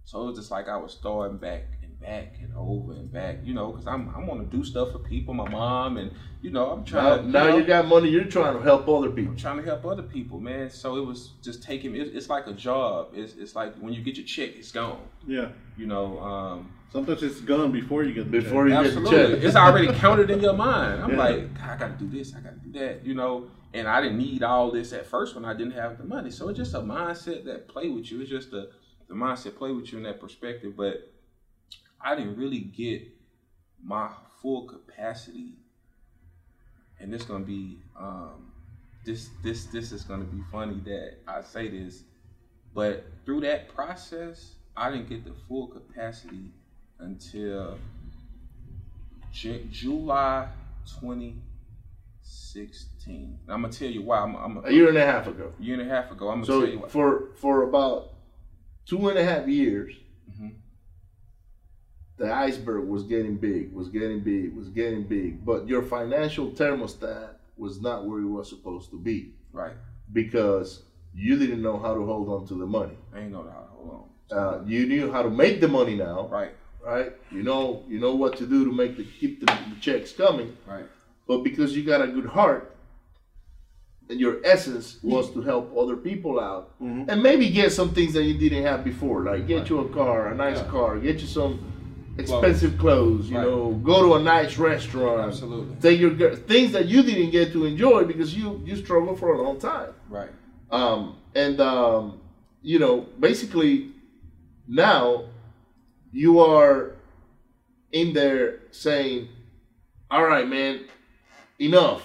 [0.04, 1.62] So it was just like I was throwing back
[2.02, 4.98] back and over and back, you know, because I'm I want to do stuff for
[4.98, 6.12] people, my mom, and
[6.42, 7.22] you know I'm Now, trying.
[7.22, 8.08] to, now know, you got money.
[8.10, 9.32] You're trying to help other people.
[9.32, 10.68] I'm trying to help other people, man.
[10.70, 11.94] So it was just taking.
[11.94, 13.10] It, it's like a job.
[13.14, 15.00] It's it's like when you get your check, it's gone.
[15.26, 15.48] Yeah.
[15.76, 16.18] You know.
[16.20, 18.84] Um, Sometimes it's gone before you get the Before check.
[18.84, 19.34] you get the Absolutely.
[19.36, 19.44] check.
[19.44, 21.02] It's already counted in your mind.
[21.02, 21.16] I'm Yeah.
[21.16, 23.46] like, "God, I gotta do this, I gotta do that, you know.
[23.72, 26.30] And I didn't need all this at first when I didn't have the money.
[26.30, 28.20] So it's just a mindset that play with you.
[28.20, 28.68] It's just the
[29.08, 30.74] the mindset play with you in that perspective.
[30.76, 31.10] But
[32.04, 33.02] I didn't really get
[33.82, 34.10] my
[34.40, 35.54] full capacity.
[37.00, 38.52] And this gonna be um
[39.04, 42.04] this this this is gonna be funny that I say this,
[42.74, 46.50] but through that process, I didn't get the full capacity
[47.00, 47.78] until
[49.32, 50.48] J- July
[51.00, 53.38] 2016.
[53.44, 54.18] And I'm gonna tell you why.
[54.18, 55.52] I'm, I'm A year and a half ago.
[55.58, 56.28] A year and a half ago.
[56.28, 56.88] I'm gonna tell you So why.
[56.88, 58.12] for for about
[58.86, 59.94] two and a half years.
[62.18, 65.44] The iceberg was getting big, was getting big, was getting big.
[65.44, 69.72] But your financial thermostat was not where it was supposed to be Right.
[70.12, 70.82] because
[71.14, 72.96] you didn't know how to hold on to the money.
[73.14, 74.38] I ain't know how to Hold on.
[74.38, 76.52] Uh, you knew how to make the money now, Right.
[76.84, 77.12] right?
[77.30, 80.56] You know you know what to do to make the keep the, the checks coming.
[80.66, 80.86] Right.
[81.26, 82.74] But because you got a good heart
[84.08, 88.24] and your essence was to help other people out and maybe get some things that
[88.24, 90.68] you didn't have before, like get you a car, a nice Yeah.
[90.68, 91.71] car, get you some
[92.18, 93.46] expensive clothes, you Right.
[93.46, 95.20] know, go to a nice restaurant.
[95.20, 95.76] Absolutely.
[95.80, 99.42] Take your things that you didn't get to enjoy because you you struggled for a
[99.42, 99.92] long time.
[100.08, 100.30] Right.
[100.70, 102.20] Um, and um,
[102.62, 103.92] you know, basically,
[104.68, 105.24] now
[106.12, 106.92] you are
[107.92, 109.28] in there saying,
[110.10, 110.80] "All right, man,
[111.58, 112.02] enough.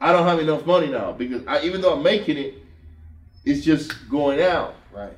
[0.00, 2.54] I don't have enough money now because I, even though I'm making it,
[3.44, 5.16] it's just going out, Right.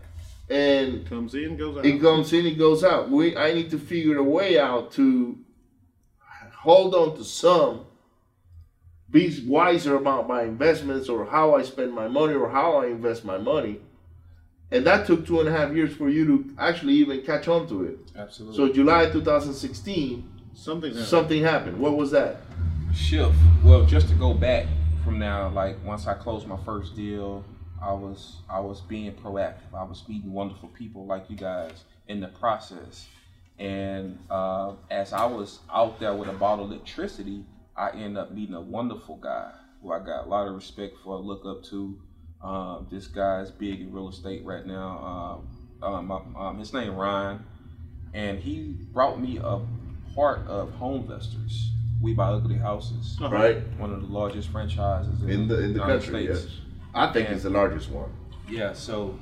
[0.49, 1.87] And Comes in, goes out.
[1.87, 3.11] it comes in, it goes out.
[3.11, 5.39] We I need to figure a way out to
[6.59, 7.87] hold on to some,
[9.11, 13.25] be wiser about my investments or how I spend my money or how I invest
[13.25, 13.81] my money.
[14.73, 17.69] And that took two and a half years for you to actually even catch on
[17.69, 17.99] to it.
[18.17, 18.57] Absolutely.
[18.57, 21.07] So July 2016, Something happened.
[21.07, 21.79] something happened.
[21.79, 22.39] What was that?
[22.95, 23.35] shift.
[23.63, 24.67] Well, just to go back
[25.05, 27.45] from now, like once I closed my first deal,
[27.87, 29.73] I was I was being proactive.
[29.73, 33.07] I was meeting wonderful people like you guys in the process.
[33.59, 37.45] And uh, as I was out there with a bottle of electricity,
[37.77, 41.19] I ended up meeting a wonderful guy who I got a lot of respect for,
[41.19, 41.99] look up to.
[42.43, 45.43] Um, this guy's big in real estate right now.
[45.83, 47.45] Um, um, um, his name Ryan,
[48.15, 49.61] and he brought me a
[50.15, 51.69] part of HomeVestors.
[52.03, 53.17] We buy ugly houses.
[53.21, 53.35] Uh-huh.
[53.35, 56.27] Right One of the largest franchises in, in the in the United country.
[56.27, 56.45] States.
[56.45, 56.66] Yes,
[56.97, 58.11] I think And- it's the largest one.
[58.49, 59.19] Yeah, so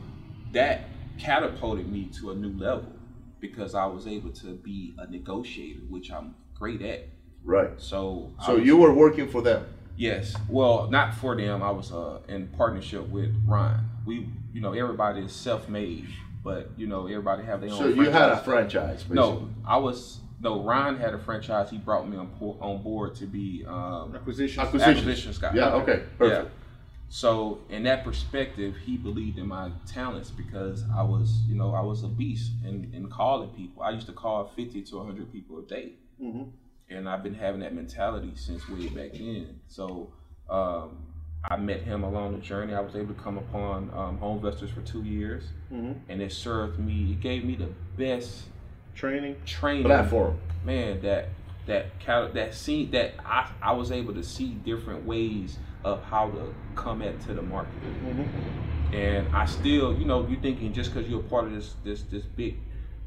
[0.53, 0.83] that
[1.19, 2.93] catapulted me to a new level
[3.41, 7.09] because I was able to be a negotiator, which I'm great at.
[7.43, 7.71] Right.
[7.79, 9.67] So, So was- you were working for them.
[9.97, 11.63] yes, well, not for them.
[11.63, 13.81] I was uh, in partnership with Ryan.
[14.07, 16.07] We, you know, everybody is self-made,
[16.43, 17.77] but you know, everybody have their own.
[17.79, 18.45] So you had a franchise.
[18.45, 18.95] franchise.
[19.05, 19.17] Basically.
[19.17, 20.63] No, I was no.
[20.63, 21.71] Ryan had a franchise.
[21.71, 24.61] He brought me on on board to be um, Acquisition.
[24.63, 24.99] Acquisitions.
[24.99, 25.53] acquisitions guy.
[25.55, 25.75] Yeah.
[25.75, 26.03] Okay.
[26.19, 26.51] Perfect.
[27.15, 31.81] So in that perspective, he believed in my talents because I was, you know, I
[31.81, 33.85] was a beast in, in calling people.
[33.85, 35.93] I used to call 50 to 100 people a day.
[36.21, 36.51] Mhm.
[36.91, 39.61] And I've been having that mentality since way back then.
[39.69, 40.11] So
[40.51, 41.05] um,
[41.49, 42.75] I met him along the journey.
[42.75, 45.45] I was able to come upon um, HomeVestors for two years.
[45.73, 45.95] Mhm.
[46.09, 48.49] And it served me, it gave me the best
[48.97, 49.37] Training.
[49.47, 50.37] training Platform.
[50.65, 51.29] man that
[51.67, 51.87] that
[52.35, 57.03] that see that I, I was able to see different ways of how to come
[57.03, 57.73] at to the market
[58.05, 58.95] Mm-hmm.
[58.95, 62.03] and I still you know you're thinking just because you're a part of this this
[62.03, 62.57] this big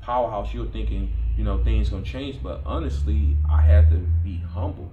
[0.02, 4.91] powerhouse you're thinking you know things gonna change but honestly I had to be humble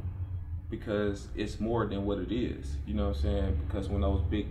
[0.71, 4.23] because it's more than what it is you know what I'm saying because when those
[4.23, 4.47] big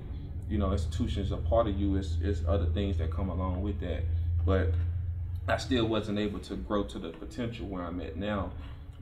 [0.49, 1.95] you know, institutions are part of you.
[1.95, 4.03] It's, it's other things that come along with that.
[4.45, 4.73] But
[5.47, 8.51] I still wasn't able to grow to the potential where I'm at now.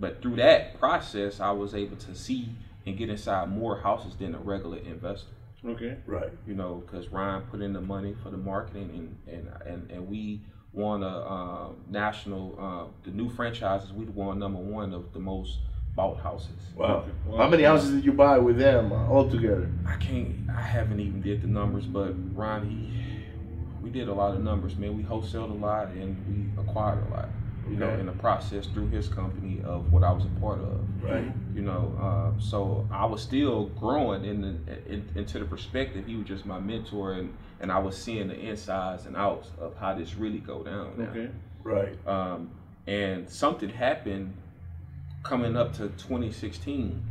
[0.02, 2.50] But through that process, I was able to see
[2.88, 5.30] and get inside more houses than a regular investor.
[5.64, 5.96] Okay.
[6.08, 6.32] Right.
[6.48, 8.90] You know, because Ryan put in the money for the marketing,
[9.28, 10.42] and and and, and we
[10.74, 13.94] won a um, national uh, the new franchises.
[13.94, 15.60] We won number one of the most
[15.96, 16.50] bought houses.
[16.76, 17.06] Wow.
[17.28, 17.38] Wow.
[17.38, 19.70] How many houses did you buy with them uh, altogether?
[19.88, 20.50] I can't.
[20.50, 24.76] I haven't even did the numbers, but Ron, he, we did a lot of numbers,
[24.78, 24.98] man.
[24.98, 27.30] We wholesaled a lot and we acquired a lot.
[27.72, 30.82] You know, in the process through his company of what I was a part of.
[31.02, 31.32] Right.
[31.56, 36.06] You know, uh, so I was still growing in, the, in into the perspective.
[36.06, 39.78] He was just my mentor, and and I was seeing the insides and outs of
[39.78, 40.94] how this really go down.
[40.98, 41.10] now.
[41.12, 41.30] Okay.
[41.64, 42.08] Right.
[42.08, 42.52] Um,
[42.88, 44.34] and something happened
[45.24, 47.02] coming up to 2016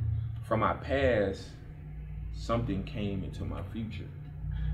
[0.47, 1.45] from my past.
[2.35, 4.09] Something came into my future.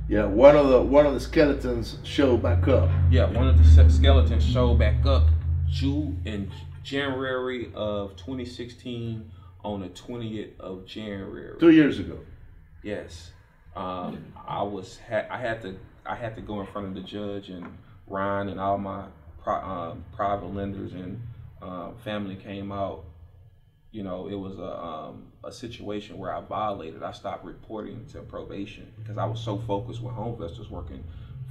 [0.08, 0.24] Yeah.
[0.24, 2.88] One of the one of the skeletons showed back up.
[3.10, 5.24] Yeah, one of the skeletons showed back up
[5.68, 6.50] June in
[6.82, 9.30] January of 2016
[9.64, 11.58] on the 20th of January.
[11.58, 12.18] Two years ago.
[12.82, 13.30] Yes,
[13.74, 17.00] um, I was ha- I had to I had to go in front of the
[17.00, 17.66] judge and
[18.06, 19.06] Ryan and all my
[19.42, 21.20] pri- um, private lenders and
[21.60, 23.04] uh, family came out.
[23.90, 27.02] You know, it was a um, a situation where I violated.
[27.02, 31.02] I stopped reporting to probation because I was so focused with HomeVestors working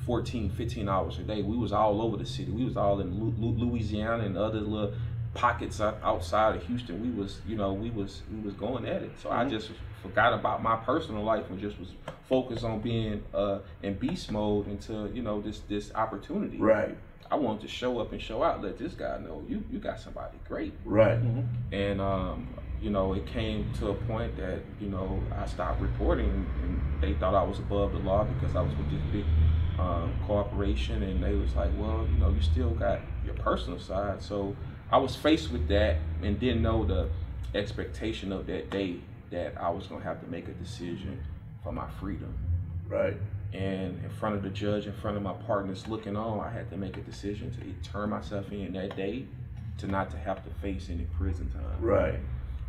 [0.06, 1.42] 14, 15 hours a day.
[1.42, 2.52] We was all over the city.
[2.52, 4.94] We was all in Lu- Lu- Louisiana and other little
[5.34, 7.02] pockets outside of Houston.
[7.02, 9.12] We was, you know, we was we was going at it.
[9.22, 11.90] So I just forgot about my personal life and just was
[12.30, 16.58] focused on being uh, in beast mode until you know this this opportunity.
[16.58, 16.96] Right.
[17.32, 20.00] I wanted to show up and show out, let this guy know you you got
[20.00, 20.74] somebody great.
[20.86, 21.20] Right.
[21.72, 22.48] And um,
[22.80, 26.30] you know, it came to a point that you know I stopped reporting,
[26.62, 29.26] and they thought I was above the law because I was with this big
[29.80, 34.22] um, corporation, and they was like, well, you know, you still got your personal side.
[34.22, 34.56] So
[34.92, 37.10] I was faced with that, and didn't know the
[37.54, 38.98] expectation of that day
[39.32, 41.24] that I was gonna have to make a decision
[41.64, 42.34] for my freedom.
[42.88, 43.18] Right.
[43.54, 46.70] And in front of the judge, in front of my partners looking on, I had
[46.72, 49.26] to make a decision to turn myself in that day
[49.78, 51.82] to not to have to face any prison time.
[51.82, 52.20] Right.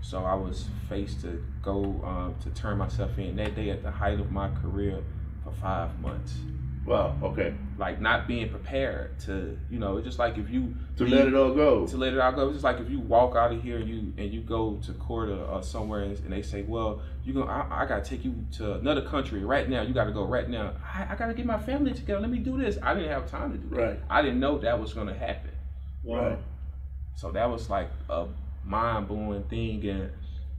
[0.00, 3.90] So I was faced to go um, to turn myself in that day at the
[3.90, 5.02] height of my career
[5.42, 6.34] for five months.
[6.86, 7.16] Wow.
[7.22, 7.52] Okay.
[7.78, 11.26] Like not being prepared to, you know, it's just like if you To leave- let
[11.26, 11.86] it all go.
[11.86, 12.46] to let it all go.
[12.46, 14.92] It's just like if you walk out of here and you and you go to
[14.92, 18.24] court or, or somewhere and, and they say, well, you go, I, I gotta take
[18.24, 19.82] you to another country right now.
[19.82, 20.74] You gotta go right now.
[20.94, 22.20] I, I gotta get my family together.
[22.20, 22.78] Let me do this.
[22.82, 23.82] I didn't have time to do that.
[23.82, 24.00] Right.
[24.08, 25.50] I didn't know that was gonna happen.
[26.04, 26.28] Wow.
[26.28, 26.38] Right.
[27.16, 28.26] So that was like a
[28.64, 29.84] mind blowing thing.
[29.88, 30.10] And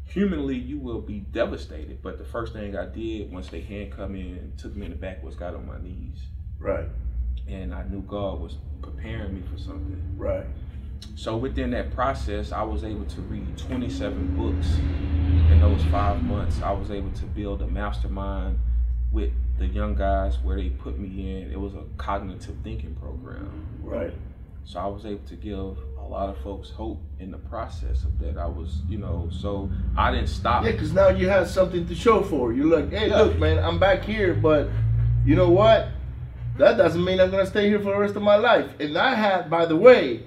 [0.08, 2.02] humanly, you will be devastated.
[2.02, 4.98] But the first thing I did once they handcuffed me and took me in the
[4.98, 6.20] back was got on my knees.
[6.60, 6.88] Right.
[7.48, 10.02] And I knew God was preparing me for something.
[10.18, 10.46] Right.
[11.16, 14.76] So within that process, I was able to read 27 books
[15.52, 16.62] in those five months.
[16.62, 18.60] I was able to build a mastermind
[19.12, 21.52] with the young guys where they put me in.
[21.52, 23.68] It was a cognitive thinking program.
[23.82, 24.14] Right.
[24.68, 25.58] So I was able to give
[25.98, 28.38] a lot of folks hope in the process of that.
[28.38, 30.66] I was, you know, so I didn't stop.
[30.66, 32.52] Yeah, because now you have something to show for.
[32.52, 33.22] You're like, hey, Yeah.
[33.22, 34.68] look, man, I'm back here, but
[35.26, 35.88] you know what?
[36.58, 38.70] That doesn't mean I'm gonna stay here for the rest of my life.
[38.82, 40.24] And I had, by the way,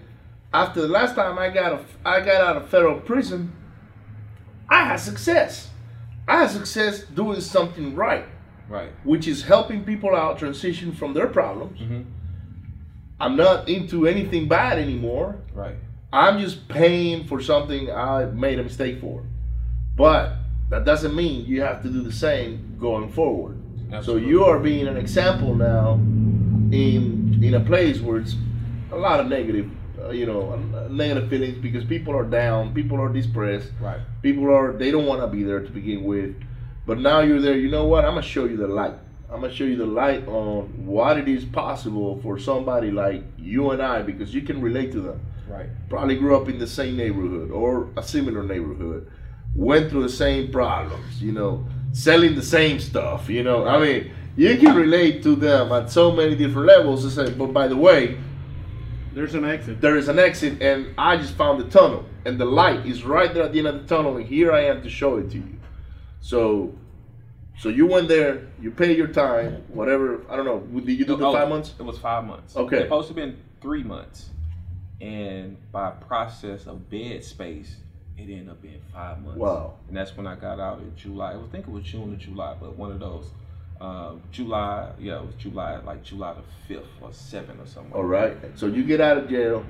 [0.55, 3.53] after the last time I got a, I got out of federal prison,
[4.71, 5.69] I had success.
[6.27, 8.25] I had success doing something right,
[8.71, 8.89] Right.
[9.05, 11.79] which is helping people out transition from their problems.
[11.79, 12.05] Mhm.
[13.21, 15.37] I'm not into anything bad anymore.
[15.53, 15.77] Right.
[16.13, 19.23] I'm just paying for something I made a mistake for.
[19.97, 20.35] But
[20.71, 23.61] that doesn't mean you have to do the same going forward.
[23.93, 24.23] Absolutely.
[24.25, 25.95] So you are being an example now
[26.73, 28.37] in in a place where it's
[28.93, 33.01] a lot of negative, uh, you know, uh, negative feelings because people are down, people
[33.01, 34.01] are depressed, Right.
[34.23, 36.35] people are they don't want to be there to begin with.
[36.87, 37.57] But now you're there.
[37.57, 38.05] You know what?
[38.05, 38.95] I'm gonna show you the light.
[39.33, 43.71] I'm gonna show you the light on what it is possible for somebody like you
[43.71, 45.67] and I because you can relate to them Right.
[45.89, 49.09] probably grew up in the same neighborhood or a similar neighborhood,
[49.55, 53.67] went through the same problems, you know, selling the same stuff, you know.
[53.67, 57.03] I mean, you can relate to them at so many different levels.
[57.03, 58.17] To say, but by the way,
[59.13, 59.81] There's an exit.
[59.81, 63.33] there is an exit, and I just found the tunnel, and the light is right
[63.35, 65.39] there at the end of the tunnel, and here I am to show it to
[65.39, 65.59] you.
[66.21, 66.75] So,
[67.61, 70.23] so you went there, you paid your time, whatever.
[70.29, 70.61] I don't know.
[70.81, 71.75] Did you do the Oh, five months?
[71.79, 72.57] It was five months.
[72.57, 72.77] Okay.
[72.77, 74.31] It's supposed to have been three months.
[75.01, 77.77] And by process of bed space,
[78.19, 79.39] it ended up being five months.
[79.39, 79.75] Wow.
[79.89, 81.33] And that's when I got out in July.
[81.35, 83.27] I think it was June or July, but one of those.
[83.81, 84.91] uh, July.
[84.99, 87.93] Yeah, it was July, like July the fifth or seventh or something.
[87.95, 88.37] All right.
[88.57, 89.65] So you get out of jail,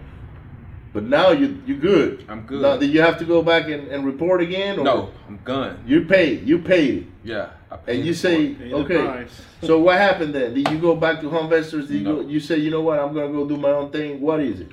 [0.93, 2.25] but now you you good.
[2.29, 2.63] I'm good.
[2.63, 4.81] Now, did you have to go back and, and report again?
[4.81, 5.85] Or No, I'm gone.
[5.87, 6.47] You paid.
[6.49, 7.07] You paid.
[7.23, 7.51] Yeah.
[7.71, 8.59] I paid And you say, it.
[8.59, 9.27] Pay the okay.
[9.63, 10.55] So what happened then?
[10.55, 11.89] Did you go back to HomeVestors?
[11.89, 12.23] Did you No.
[12.23, 12.99] go, you say, you know what?
[12.99, 14.21] I'm gonna go do my own thing.
[14.21, 14.69] What is it?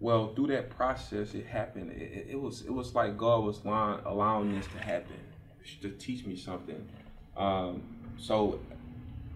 [0.00, 1.90] Well, through that process, it happened.
[1.90, 5.16] It, it, it was it was like God was allowing, allowing this to happen
[5.82, 6.88] to teach me something.
[7.36, 7.82] Um,
[8.16, 8.60] so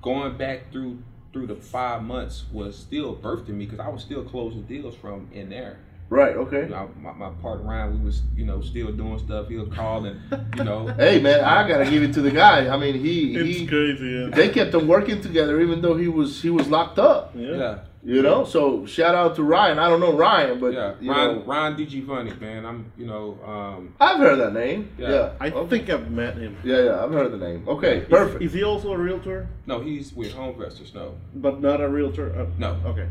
[0.01, 1.03] going back through
[1.33, 5.29] through the five months was still birthing me because I was still closing deals from
[5.33, 5.79] in there.
[6.13, 6.37] Right.
[6.37, 6.65] Okay.
[6.65, 9.49] You know, my, my partner Ryan, we was you know still doing stuff.
[9.49, 10.21] He'll call and
[10.59, 12.69] you know Hey man, I gotta give it to the guy.
[12.69, 13.67] I mean, he It's he.
[13.67, 14.05] crazy.
[14.11, 14.27] Yeah.
[14.29, 17.33] They kept them working together even though he was he was locked up.
[17.35, 17.57] yeah.
[17.57, 18.45] yeah You know.
[18.45, 19.79] So shout out to Ryan.
[19.79, 22.67] I don't know Ryan, but yeah you Ryan know, Ryan DG Funny man.
[22.67, 24.91] I'm you know um, I've heard that name.
[24.99, 25.11] Yeah.
[25.11, 25.33] Yeah.
[25.41, 25.71] I Okay.
[25.71, 26.59] think I've met him.
[26.63, 27.67] Yeah, yeah, I've heard the name.
[27.67, 28.43] Okay, Is- perfect.
[28.43, 29.49] Is, he also a realtor?
[29.67, 30.93] no he's with Home Investors.
[30.95, 32.27] No But not a realtor?
[32.39, 33.09] Uh, no Okay.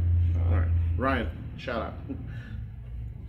[0.52, 0.70] All right.
[0.98, 1.28] Ryan,
[1.58, 1.94] shout out.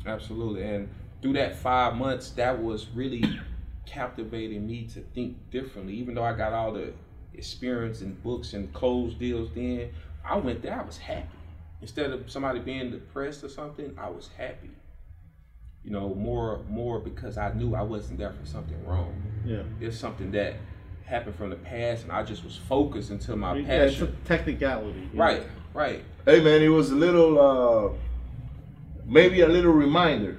[0.06, 0.62] Absolutely.
[0.62, 0.88] And
[1.20, 3.22] through that five months, that was really
[3.86, 5.94] captivating me to think differently.
[5.94, 6.92] Even though I got all the
[7.34, 9.90] experience and books and closed deals then,
[10.24, 11.28] I went there, I was happy.
[11.80, 14.70] Instead of somebody being depressed or something, I was happy.
[15.84, 19.20] You know, more more because I knew I wasn't there for something wrong.
[19.44, 19.62] Yeah.
[19.80, 20.54] It's something that
[21.04, 24.16] happened from the past and I just was focused until my Yeah, it's a passion.
[24.24, 25.00] technicality.
[25.00, 25.24] you know.
[25.24, 25.42] Right,
[25.74, 26.04] right.
[26.24, 27.92] Hey man, it was a little, uh,
[29.06, 30.36] maybe a little reminder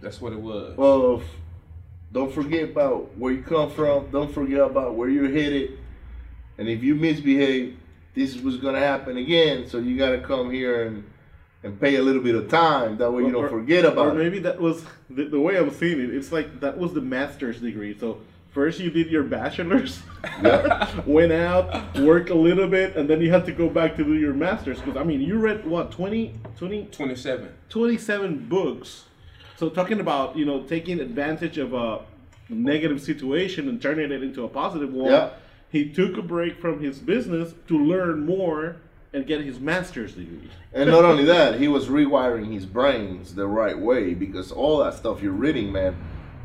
[0.00, 0.74] That's what it was.
[0.78, 1.24] of
[2.12, 4.10] don't forget about where you come from.
[4.10, 5.78] Don't forget about where you're headed.
[6.56, 7.76] And if you misbehave,
[8.14, 9.68] this was gonna happen again.
[9.68, 11.04] So you gotta come here and
[11.64, 12.96] and pay a little bit of time.
[12.98, 14.18] That way you Or- don't forget Or about it.
[14.18, 16.14] maybe that was the, the way I'm seeing it.
[16.14, 17.96] It's like that was the master's degree.
[17.98, 18.18] So
[18.58, 20.02] first you did your bachelor's,
[21.06, 24.14] went out, worked a little bit, and then you had to go back to do
[24.14, 24.80] your master's.
[24.80, 27.48] Because I mean, you read what 20, 20, 27.
[27.68, 29.04] 27 books.
[29.54, 32.00] So talking about you know taking advantage of a
[32.48, 35.12] negative situation and turning it into a positive one.
[35.12, 35.30] Yeah.
[35.70, 38.78] He took a break from his business to learn more
[39.12, 40.50] and get his master's degree.
[40.72, 44.94] And not only that, he was rewiring his brains the right way because all that
[44.94, 45.96] stuff you're reading, man,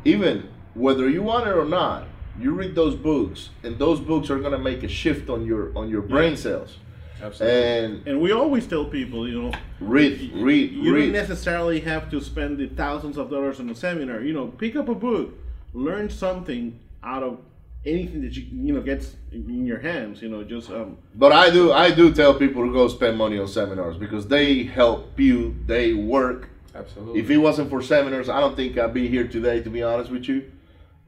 [0.05, 2.05] even whether you want it or not,
[2.39, 5.89] you read those books, and those books are gonna make a shift on your on
[5.89, 6.77] your brain cells.
[7.21, 7.63] Absolutely.
[7.63, 11.01] And And we always tell people, you know, read, read, read you read.
[11.03, 14.21] don't necessarily have to spend the thousands of dollars on a seminar.
[14.21, 15.33] You know, pick up a book,
[15.73, 17.37] learn something out of
[17.85, 20.21] anything that you you know gets in your hands.
[20.21, 23.37] You know, just um, But I do I do tell people to go spend money
[23.37, 26.49] on seminars because they help you, they work.
[26.75, 27.19] Absolutely.
[27.19, 29.61] If it wasn't for seminars, I don't think I'd be here today.
[29.61, 30.51] To be honest with you,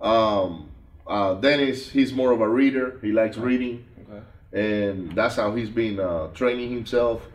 [0.02, 0.70] um,
[1.08, 3.00] uh, Dennis, he's more of a reader.
[3.02, 3.86] He likes reading.
[4.10, 4.24] okay.
[4.54, 7.28] and that's how he's been uh, training himself.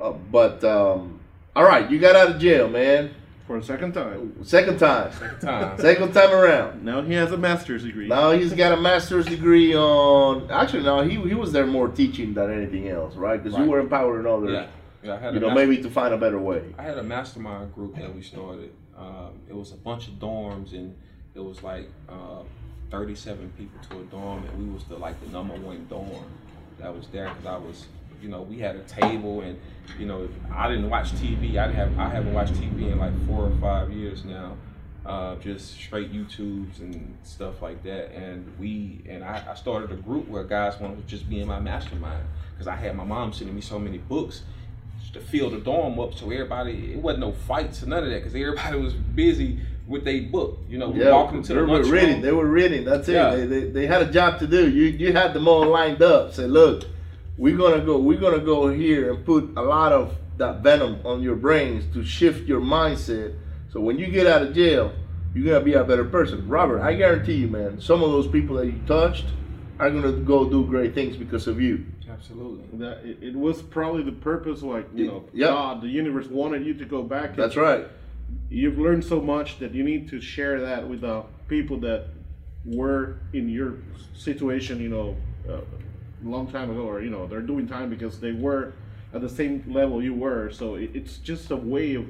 [0.00, 1.20] Uh, but um,
[1.54, 3.14] all right, you got out of jail, man.
[3.46, 4.42] for a second time.
[4.44, 5.78] Second time, Second Time.
[5.88, 6.84] second time around.
[6.84, 8.08] Now he has a master's degree.
[8.08, 10.50] Now he's got a master's degree on.
[10.50, 13.40] Actually, no, he he was there more teaching than anything else, right?
[13.42, 14.50] Because you were empowering others.
[14.52, 14.66] Yeah.
[15.04, 16.62] Yeah, I had You know, master- maybe to find a better way.
[16.78, 18.72] I had a mastermind group that we started.
[18.96, 20.96] Um, it was a bunch of dorms, and
[21.34, 22.42] it was like uh,
[22.90, 26.24] 37 people to a dorm, and we was the like the number one dorm
[26.78, 27.86] that was there because I was,
[28.22, 29.58] you know, we had a table, and
[29.98, 31.56] you know, I didn't watch TV.
[31.56, 34.56] I have I haven't watched TV in like four or five years now.
[35.04, 39.96] Uh, just straight YouTubes and stuff like that, and we and I, I started a
[39.96, 42.24] group where guys wanted to just be in my mastermind
[42.54, 44.44] because I had my mom sending me so many books
[45.12, 48.16] to fill the dorm up so everybody it wasn't no fights or none of that
[48.16, 51.92] because everybody was busy with their book you know Yeah, walking into they were lunchroom.
[51.92, 52.20] reading.
[52.22, 52.84] They were reading.
[52.84, 53.14] That's it.
[53.14, 53.34] Yeah.
[53.34, 54.70] They, they, they had a job to do.
[54.70, 56.32] You you had them all lined up.
[56.32, 56.84] Say, look,
[57.36, 57.98] we're gonna go.
[57.98, 62.02] We're gonna go here and put a lot of that venom on your brains to
[62.04, 63.36] shift your mindset.
[63.72, 64.92] So when you get out of jail,
[65.34, 66.48] you're gonna be a better person.
[66.48, 67.80] Robert, I guarantee you, man.
[67.80, 69.26] Some of those people that you touched
[69.78, 71.84] are gonna go do great things because of you.
[72.10, 75.48] absolutely That it, it was probably the purpose, like you know, Yeah.
[75.48, 77.36] God, the universe wanted you to go back.
[77.36, 77.86] That's right.
[78.50, 82.06] You've learned so much that you need to share that with the people that
[82.64, 83.74] were in your
[84.14, 84.80] situation.
[84.80, 85.16] You know,
[85.48, 88.72] uh, a long time ago, or you know, they're doing time because they were
[89.12, 90.50] at the same level you were.
[90.50, 92.06] So it's just a way of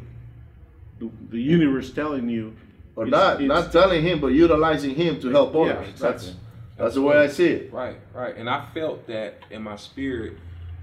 [0.98, 2.54] the, the universe telling you.
[2.96, 5.88] Or it's- not it's- not telling him, but utilizing him to help Yeah, others.
[5.88, 6.26] exactly.
[6.28, 6.36] That's
[6.76, 7.72] that's the way I see it.
[7.72, 10.32] right right and i felt that in my spirit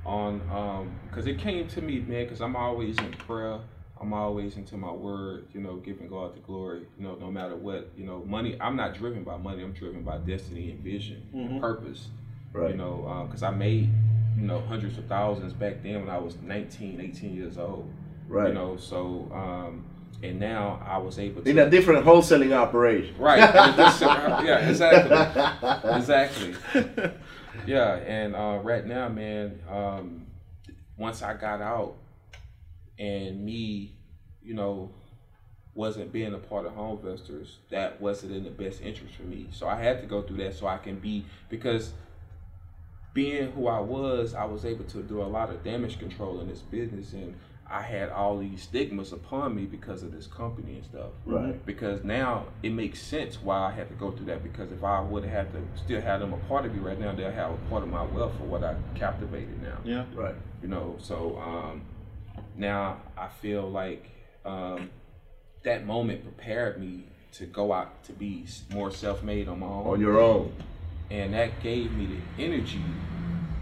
[0.06, 3.60] on um because it came to me man because i'm always in prayer
[4.02, 7.56] i'm always into my word you know giving god the glory you know no matter
[7.56, 11.22] what you know money i'm not driven by money i'm driven by destiny and vision
[11.34, 12.08] and purpose
[12.54, 12.72] Right.
[12.72, 13.90] You know, because I made
[14.38, 17.90] you know hundreds of thousands back then when I was 19, 18 years old.
[18.28, 18.50] Right.
[18.50, 19.86] You know, so um,
[20.24, 23.16] and now I was able to In a different wholesaling operation.
[23.18, 23.40] Right.
[23.40, 25.92] Yeah, exactly.
[25.98, 26.56] Exactly.
[27.68, 30.26] Yeah, and uh, right now, man, um,
[30.98, 31.96] once I got out
[33.02, 33.96] and me,
[34.44, 34.92] you know,
[35.74, 39.48] wasn't being a part of HomeVestors, that wasn't in the best interest for me.
[39.52, 41.94] So I had to go through that so I can be, because
[43.14, 46.48] being who I was, I was able to do a lot of damage control in
[46.48, 47.34] this business and
[47.70, 51.66] I had all these stigmas upon me because of this company and stuff Right.
[51.66, 54.44] because now it makes sense why I had to go through that.
[54.44, 57.00] Because if I would have had to still have them a part of me right
[57.00, 59.78] now, they'll have a part of my wealth for what I captivated now.
[59.86, 60.04] Yeah.
[60.14, 60.36] Right.
[60.62, 61.84] You know, so um,
[62.56, 64.10] now I feel like
[64.46, 64.90] um,
[65.64, 70.00] that moment prepared me to go out to be more self-made on my own On
[70.00, 70.54] your own.
[71.10, 72.84] and that gave me the energy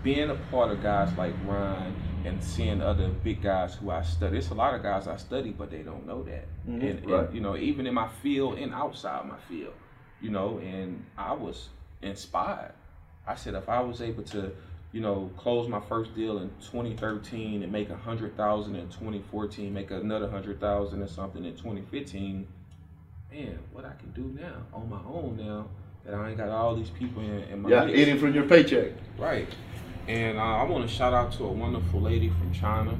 [0.03, 1.93] being a part of guys like Ron
[2.25, 4.37] and seeing other big guys who I study.
[4.37, 6.45] It's a lot of guys I study, but they don't know that.
[6.65, 7.31] And, and, Right.
[7.33, 9.73] you know, even in my field and outside my field,
[10.21, 11.69] you know, and I was
[12.01, 12.73] inspired.
[13.27, 14.51] I said if I was able to,
[14.91, 19.73] you know, close my first deal in 2013 and make a hundred thousand in 2014,
[19.73, 22.47] make another hundred thousand or something in 2015,
[23.31, 25.67] man, what I can do now on my own now
[26.05, 27.99] that I ain't got all these people in, in my Yeah, mix.
[27.99, 28.91] eating from your paycheck.
[29.17, 29.47] Right.
[30.07, 32.97] And uh, I want to shout out to a wonderful lady from China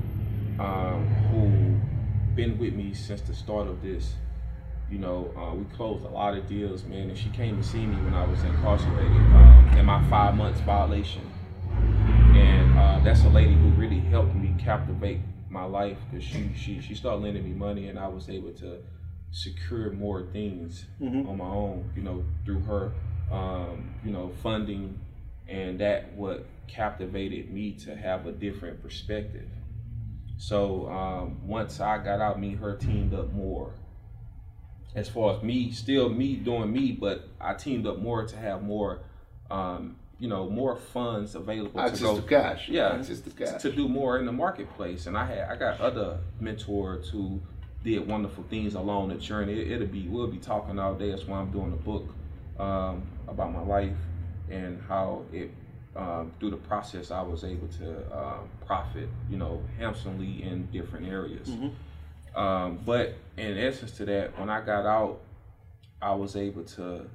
[0.59, 4.13] um, who been with me since the start of this.
[4.91, 7.85] You know, uh, we closed a lot of deals, man, and she came to see
[7.85, 11.21] me when I was incarcerated um, in my five months violation.
[12.39, 15.19] And uh, that's a lady who really helped me captivate
[15.49, 18.77] my life because she, she she started lending me money, and I was able to
[19.31, 20.85] secure more things
[21.27, 21.91] on my own.
[21.95, 22.91] You know, through her,
[23.31, 24.99] um, you know, funding,
[25.47, 29.49] and that what captivated me to have a different perspective.
[30.37, 33.73] So um, once I got out, me and her teamed up more.
[34.95, 38.63] As far as me, still me doing me, but I teamed up more to have
[38.63, 39.01] more,
[39.51, 42.67] um, you know, more funds available to go cash.
[42.69, 43.01] yeah,
[43.37, 43.61] cash.
[43.61, 45.07] to do more in the marketplace.
[45.07, 47.39] And I had I got other mentors who
[47.83, 49.53] did wonderful things along the journey.
[49.53, 51.11] It, will be we'll be talking all day.
[51.11, 52.07] That's why I'm doing a book
[52.59, 53.95] um, about my life
[54.49, 55.51] and how it
[55.95, 61.07] um, through the process I was able to um, profit, you know, handsomely in different
[61.07, 61.49] areas.
[62.35, 65.19] Um, but in essence to that, when I got out,
[66.01, 67.09] I was able to,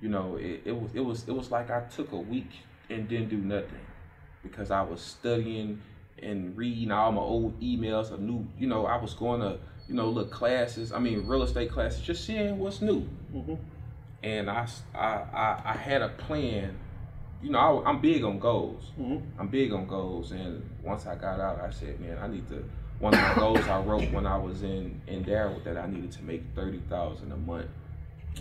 [0.00, 2.50] you know, it, it was it was it was like I took a week
[2.90, 3.80] and didn't do nothing
[4.42, 5.80] because I was studying
[6.22, 9.94] and reading all my old emails, a new, you know, I was going to, you
[9.94, 10.92] know, look classes.
[10.92, 13.08] I mean, real estate classes, just seeing what's new.
[13.34, 13.54] Mm-hmm.
[14.22, 16.78] And I I I had a plan.
[17.42, 18.90] You know, I, am big on goals.
[18.98, 19.40] Mm-hmm.
[19.40, 20.32] I'm big on goals.
[20.32, 22.64] And once I got out, I said, man, I need to.
[22.98, 26.12] One of my goals I wrote when I was in in there that I needed
[26.12, 27.66] to make thirty thousand a month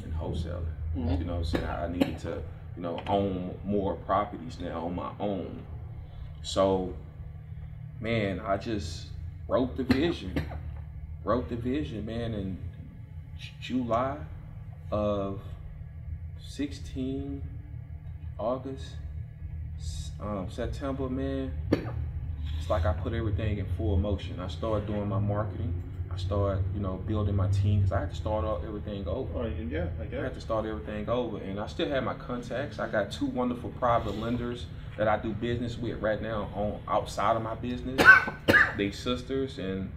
[0.03, 0.63] in wholesaling.
[0.95, 2.41] You know, what I'm saying I needed to,
[2.75, 5.63] you know, own more properties now on my own.
[6.41, 6.93] So,
[7.99, 9.07] man, I just
[9.47, 10.41] wrote the vision.
[11.25, 12.57] Wrote the vision, man, in
[13.59, 14.17] July
[14.91, 15.41] of
[16.47, 17.41] 16,
[18.37, 18.85] August,
[20.21, 21.51] um, September, man.
[22.57, 24.39] It's like I put everything in full motion.
[24.39, 25.73] I started doing my marketing.
[26.15, 29.29] I started, you know, building my team because I had to start all, everything over.
[29.37, 32.79] Oh, yeah, I I had to start everything over, and I still have my contacts.
[32.79, 34.65] I got two wonderful private lenders
[34.97, 38.01] that I do business with right now on outside of my business.
[38.77, 39.91] they sisters, and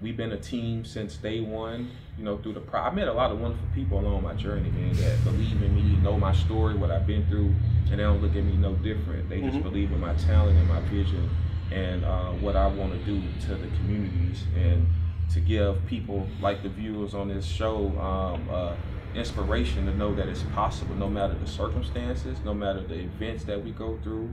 [0.00, 1.90] we've been a team since day one.
[2.16, 4.70] You know, through the pro- I met a lot of wonderful people along my journey,
[4.70, 7.52] man, that believe in me, know my story, what I've been through,
[7.90, 9.28] and they don't look at me no different.
[9.28, 11.28] They just believe in my talent and my vision
[11.72, 14.86] and uh, what I want to do to the communities and
[15.32, 18.74] to give people like the viewers on this show um, uh,
[19.14, 23.62] inspiration to know that it's possible no matter the circumstances, no matter the events that
[23.62, 24.32] we go through.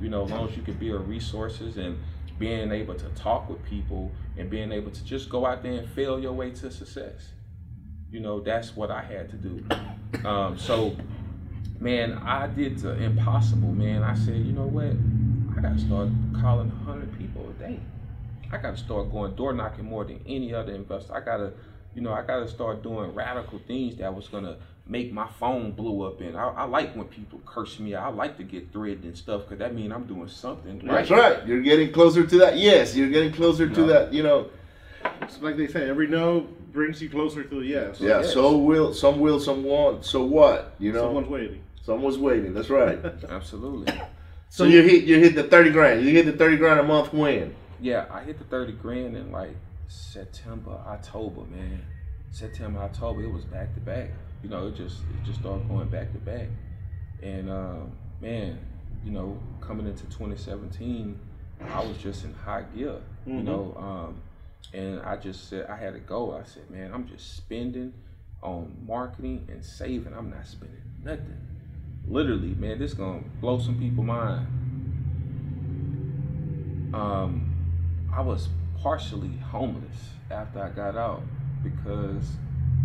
[0.00, 1.98] You know, as long as you can be build resources and
[2.38, 5.88] being able to talk with people and being able to just go out there and
[5.90, 7.30] fail your way to success.
[8.10, 9.64] You know, that's what I had to do.
[10.26, 10.94] Um, so,
[11.80, 14.02] man, I did the impossible, man.
[14.02, 14.92] I said, you know what?
[15.56, 16.08] I got to start
[16.40, 17.80] calling 100 people a day.
[18.52, 21.14] I got to start going door knocking more than any other investor.
[21.14, 21.52] I got to,
[21.94, 25.26] you know, I got to start doing radical things that was going to make my
[25.40, 26.20] phone blow up.
[26.20, 27.94] And I, I like when people curse me.
[27.94, 30.80] I like to get threatened and stuff because that means I'm doing something.
[30.84, 31.44] That's right.
[31.46, 32.58] You're getting closer to that.
[32.58, 34.12] Yes, you're getting closer to that.
[34.12, 34.50] You know.
[35.22, 38.00] It's like they say, every no brings you closer to the yes.
[38.00, 38.20] Yeah.
[38.20, 38.32] yes.
[38.32, 40.04] So will some will some won't.
[40.04, 40.74] So what?
[40.78, 41.06] You know.
[41.06, 41.62] Someone's waiting.
[41.82, 42.54] Someone's waiting.
[42.54, 42.98] That's right.
[43.28, 43.92] Absolutely.
[44.48, 46.04] so you hit you hit the thirty grand.
[46.04, 47.54] You hit the thirty grand a month when?
[47.82, 49.56] Yeah, I hit the thirty grand in like
[49.88, 51.82] September, October, man.
[52.30, 54.10] September, October, it was back to back.
[54.40, 56.46] You know, it just it just started going back to back.
[57.24, 58.60] And um, man,
[59.04, 61.18] you know, coming into 2017,
[61.72, 63.00] I was just in high gear.
[63.26, 63.44] You Mhm.
[63.44, 64.22] know, um,
[64.72, 66.36] and I just said I had to go.
[66.36, 67.92] I said, man, I'm just spending
[68.44, 70.14] on marketing and saving.
[70.16, 71.36] I'm not spending nothing.
[72.06, 74.46] Literally, man, this gonna blow some people mind.
[76.94, 77.51] Um,
[78.12, 78.48] I was
[78.82, 81.22] partially homeless after I got out
[81.62, 82.32] because,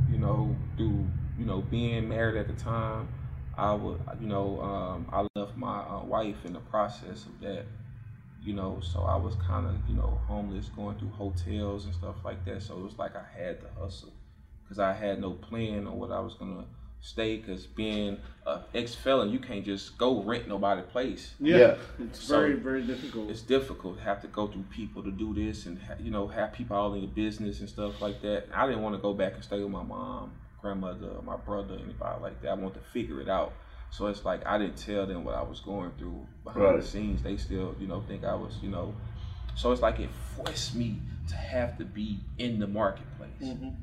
[0.09, 1.05] you know, through
[1.37, 3.09] you know being married at the time,
[3.57, 7.65] I would you know um, I left my uh, wife in the process of that.
[8.41, 12.15] You know, so I was kind of you know homeless, going through hotels and stuff
[12.23, 12.61] like that.
[12.61, 14.13] So it was like I had to hustle
[14.63, 16.65] because I had no plan on what I was gonna
[17.01, 17.37] stay.
[17.37, 21.75] Because being a ex felon, you can't just go rent nobody place Yeah, Yeah.
[21.99, 23.29] it's So, very very difficult.
[23.29, 26.27] it's difficult to have to go through people to do this and ha- you know
[26.27, 28.47] have people all in your business and stuff like that.
[28.53, 30.31] I didn't want to go back and stay with my mom,
[30.61, 32.49] grandmother, my brother, anybody like that.
[32.51, 33.53] I wanted to figure it out.
[33.89, 36.81] So it's like I didn't tell them what I was going through behind Right.
[36.81, 37.21] the scenes.
[37.23, 38.93] They still you know think I was you know.
[39.55, 43.31] So it's like it forced me to have to be in the marketplace.
[43.41, 43.75] Mhm.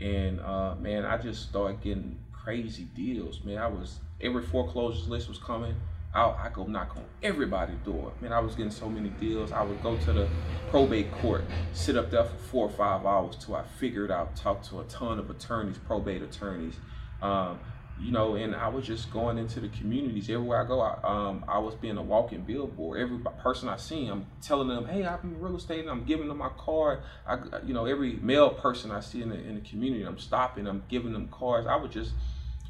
[0.00, 3.42] And uh, man, I just started getting crazy deals.
[3.44, 5.74] Man, I was every foreclosures list was coming.
[6.14, 8.12] I I go knock on everybody's door.
[8.20, 9.52] Man, I was getting so many deals.
[9.52, 10.28] I would go to the
[10.70, 14.36] probate court, sit up there for four or five hours till I figured out.
[14.36, 16.74] Talk to a ton of attorneys, probate attorneys.
[17.22, 17.58] Um,
[18.00, 20.80] you know, and I was just going into the communities everywhere I go.
[20.80, 22.98] I, um, I was being a walking billboard.
[22.98, 26.28] Every person I see, I'm telling them, "Hey, I'm in real estate." And I'm giving
[26.28, 27.00] them my card.
[27.26, 30.66] I, you know, every male person I see in the in the community, I'm stopping.
[30.66, 31.66] I'm giving them cards.
[31.66, 32.12] I was just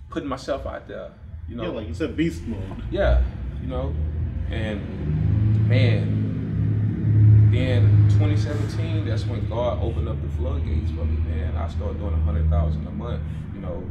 [0.08, 1.12] putting myself out there.
[1.48, 2.82] You know, yeah, like you said, beast mode.
[2.90, 3.22] yeah,
[3.60, 3.94] you know,
[4.50, 11.56] and man, then 2017, that's when God opened up the floodgates for me, man.
[11.56, 13.22] I started doing a hundred thousand a month,
[13.54, 13.84] you know,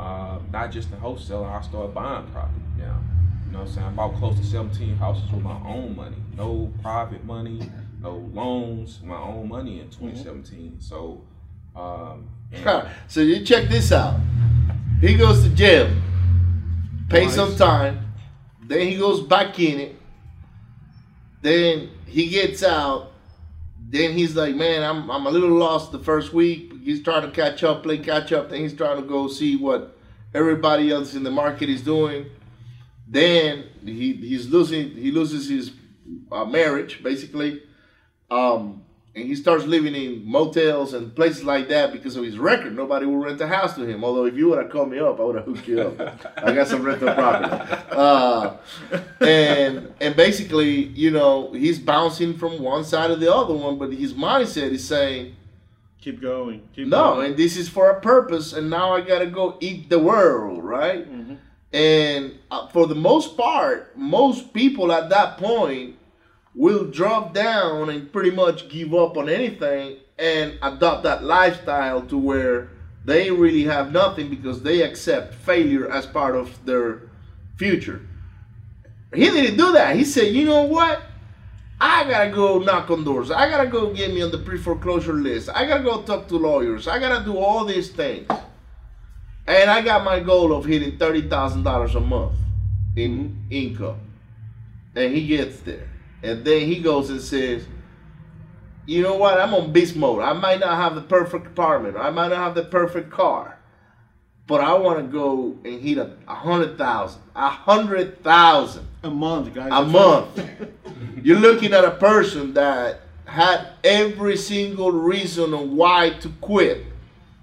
[0.00, 2.98] uh, not just in wholesaler, I started buying property now.
[3.46, 3.86] You know what I'm saying?
[3.86, 7.60] I bought close to 17 houses with my own money, no private money,
[8.00, 10.76] no loans, my own money in 2017.
[10.80, 11.20] So,
[11.76, 12.28] um,
[13.08, 14.18] so you check this out.
[15.00, 15.90] He goes to jail,
[17.08, 17.34] pay Nice.
[17.34, 18.12] some time,
[18.66, 19.96] then he goes back in it.
[21.42, 23.09] Then he gets out.
[23.90, 26.72] Then he's like, man, I'm I'm a little lost the first week.
[26.84, 28.48] He's trying to catch up, play catch up.
[28.48, 29.98] Then he's trying to go see what
[30.32, 32.26] everybody else in the market is doing.
[33.08, 35.72] Then he he's losing he loses his
[36.30, 37.62] uh, marriage basically.
[38.30, 38.84] Um,
[39.14, 42.76] and he starts living in motels and places like that because of his record.
[42.76, 44.04] Nobody will rent a house to him.
[44.04, 46.32] Although if you would have called me up, I would have hooked you up.
[46.36, 47.74] I got some rental property.
[47.90, 48.56] Uh,
[49.20, 53.92] and and basically, you know, he's bouncing from one side to the other one, but
[53.92, 55.36] his mindset is saying,
[56.00, 56.62] Keep going.
[56.74, 57.26] Keep no, going.
[57.26, 61.06] and this is for a purpose, and now I gotta go eat the world, right?
[61.10, 61.36] Mhm.
[61.72, 65.96] And uh, for the most part, most people at that point
[66.54, 72.18] will drop down and pretty much give up on anything and adopt that lifestyle to
[72.18, 72.70] where
[73.04, 77.02] they really have nothing because they accept failure as part of their
[77.56, 78.02] future.
[79.14, 79.96] He didn't do that.
[79.96, 81.02] He said, you know what?
[81.80, 83.30] I gotta go knock on doors.
[83.30, 85.48] I gotta go get me on the pre foreclosure list.
[85.48, 86.86] I gotta go talk to lawyers.
[86.86, 88.28] I gotta do all these things.
[89.46, 92.36] And I got my goal of hitting thirty thousand dollars a month
[92.96, 93.52] in mm-hmm.
[93.52, 94.00] income.
[94.94, 95.89] And he gets there.
[96.22, 97.66] And then he goes and says,
[98.86, 99.40] You know what?
[99.40, 100.22] I'm on beast mode.
[100.22, 101.96] I might not have the perfect apartment.
[101.96, 103.58] I might not have the perfect car.
[104.46, 107.22] But I want to go and hit a, a hundred thousand.
[107.36, 109.70] A hundred thousand a month, guys.
[109.72, 110.42] a month.
[111.22, 116.84] You're looking at a person that had every single reason on why to quit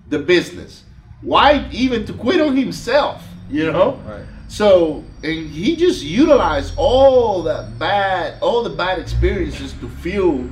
[0.10, 0.84] the business.
[1.22, 3.94] Why even to quit on himself, you know?
[4.06, 4.26] Right.
[4.48, 10.50] So, and he just utilized all that bad, all the bad experiences to fuel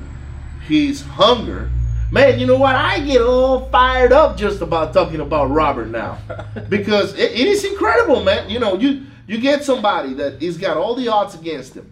[0.68, 1.72] his hunger.
[2.12, 2.76] Man, you know what?
[2.76, 6.20] I get all fired up just about talking about Robert now,
[6.70, 8.50] because it, it is incredible, man.
[8.50, 11.92] You know, you you get somebody that he's got all the odds against him.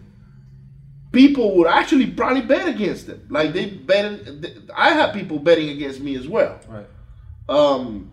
[1.10, 3.26] People would actually probably bet against him.
[3.28, 4.20] Like they bet.
[4.74, 6.60] I have people betting against me as well.
[6.68, 6.86] Right.
[7.48, 8.12] Um,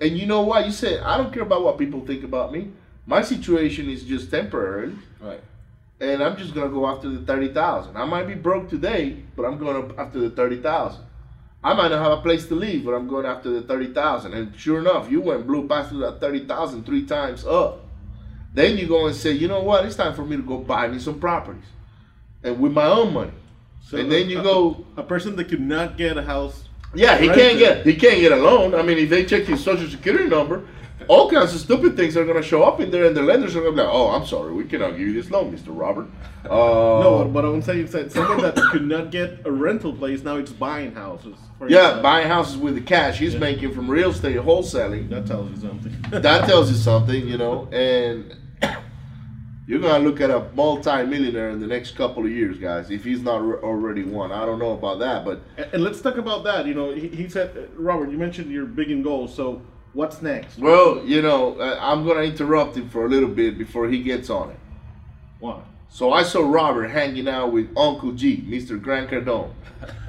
[0.00, 0.66] and you know what?
[0.66, 2.70] You said I don't care about what people think about me.
[3.06, 5.40] My situation is just temporary, Right.
[6.00, 7.96] and I'm just gonna go after the thirty thousand.
[7.96, 11.02] I might be broke today, but I'm going after the thirty thousand.
[11.62, 14.34] I might not have a place to live, but I'm going after the thirty thousand.
[14.34, 17.84] And sure enough, you went blew past that thirty thousand three times up.
[18.54, 19.84] Then you go and say, you know what?
[19.84, 21.64] It's time for me to go buy me some properties,
[22.42, 23.32] and with my own money.
[23.84, 26.64] So and then you a- go, A person that could not get a house.
[26.94, 27.46] yeah, he rented.
[27.48, 28.74] can't get he can't get a loan.
[28.74, 30.62] I mean, if they check his social security number,
[31.08, 33.60] all kinds of stupid things are gonna show up in there, and the lenders are
[33.60, 36.06] gonna be like, oh, I'm sorry, we cannot give you this loan, Mister Robert.
[36.44, 36.48] Uh,
[37.06, 40.52] No, but I'm saying that someone that could not get a rental place now it's
[40.52, 41.36] buying houses.
[41.58, 42.02] for yeah, instance.
[42.02, 45.08] buying houses with the cash he's making from real estate wholesaling.
[45.10, 45.94] That tells you something.
[46.22, 48.34] that tells you something, you know, and
[49.66, 52.90] you're gonna look at a multi-millionaire in the next couple of years, guys.
[52.90, 56.00] If he's not re- already one, I don't know about that, but And, and let's
[56.00, 56.66] talk about that.
[56.66, 59.34] You know, he, he said, Robert, you mentioned your big in goals.
[59.34, 59.62] So
[59.96, 60.58] what's next?
[60.58, 64.30] well, you know, uh, I'm gonna interrupt him for a little bit before he gets
[64.30, 64.60] on it.
[65.40, 65.60] Why?
[65.88, 68.80] So I saw Robert hanging out with Uncle G, Mr.
[68.80, 69.52] Grant Cardone.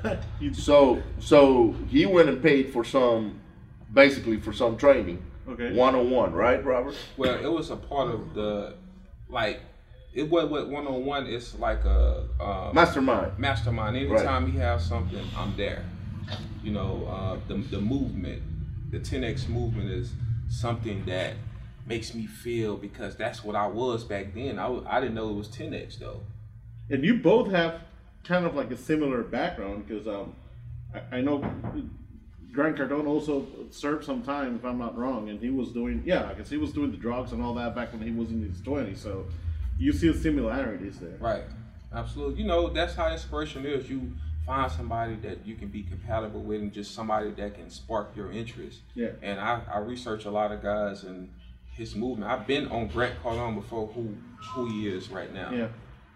[0.53, 3.39] So, so he went and paid for some,
[3.93, 5.73] basically for some training, Okay.
[5.73, 6.95] one on one, right, Robert?
[7.17, 8.75] Well, it was a part of the
[9.29, 9.59] like
[10.13, 11.27] it was what one on one.
[11.27, 13.38] It's like a um, Mastermind.
[13.38, 13.97] mastermind.
[13.97, 15.83] Anytime he has something, I'm there.
[16.63, 18.41] You know, uh, the the movement,
[18.89, 20.11] the 10x movement is
[20.49, 21.33] something that
[21.85, 24.59] makes me feel because that's what I was back then.
[24.59, 26.21] I, I didn't know it was 10x though.
[26.89, 27.81] And you both have
[28.23, 30.35] kind of like a similar background because um,
[30.93, 31.39] I, I know
[32.51, 36.29] Grant Cardone also served some time, if I'm not wrong, and he was doing yeah,
[36.29, 38.41] I guess he was doing the drugs and all that back when he was in
[38.41, 38.97] his 20s.
[38.97, 39.25] So
[39.77, 41.17] you see similarities there.
[41.19, 41.43] Right.
[41.93, 42.41] Absolutely.
[42.41, 43.89] You know, that's how inspiration is.
[43.89, 44.11] You
[44.48, 48.32] find somebody that you can be compatible with and just somebody that can spark your
[48.32, 48.80] interest.
[48.95, 49.10] Yeah.
[49.22, 51.30] And I, I research a lot of guys and
[51.74, 52.32] his movement.
[52.32, 54.16] I've been on Grant Cardone before who
[54.54, 55.52] who he is right now.
[55.52, 55.68] Yeah.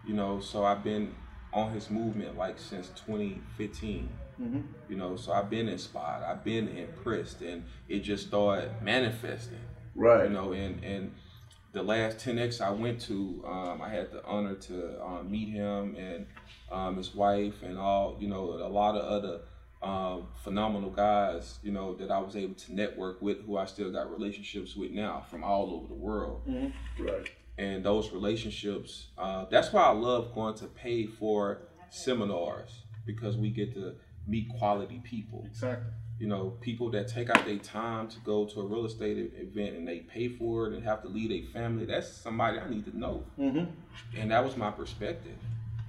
[0.08, 1.14] You know, so I've been
[1.54, 4.10] on his movement like since 2015.
[4.42, 4.62] Mm-hmm.
[4.90, 6.24] You know, so I've been inspired.
[6.24, 9.60] I've been impressed, and it just started manifesting
[9.94, 10.24] Right.
[10.24, 11.12] you know and and
[11.74, 15.96] the last 10x i went to um, i had the honor to um, meet him
[15.98, 16.26] and
[16.72, 19.42] um, his wife and all you know a lot of other
[19.82, 23.92] um, phenomenal guys you know that i was able to network with who i still
[23.92, 26.42] got relationships with now from all over the world
[27.00, 27.28] Right.
[27.58, 31.60] and those relationships uh, that's why i love going to pay for
[31.90, 33.96] seminars because we get to
[34.28, 35.92] meet quality people Exactly.
[36.22, 39.76] You know, people that take out their time to go to a real estate event
[39.76, 42.86] and they pay for it and have to lead a family, that's somebody I need
[42.86, 43.24] to know.
[43.40, 43.66] Mm-hmm.
[44.16, 45.36] And that was my perspective.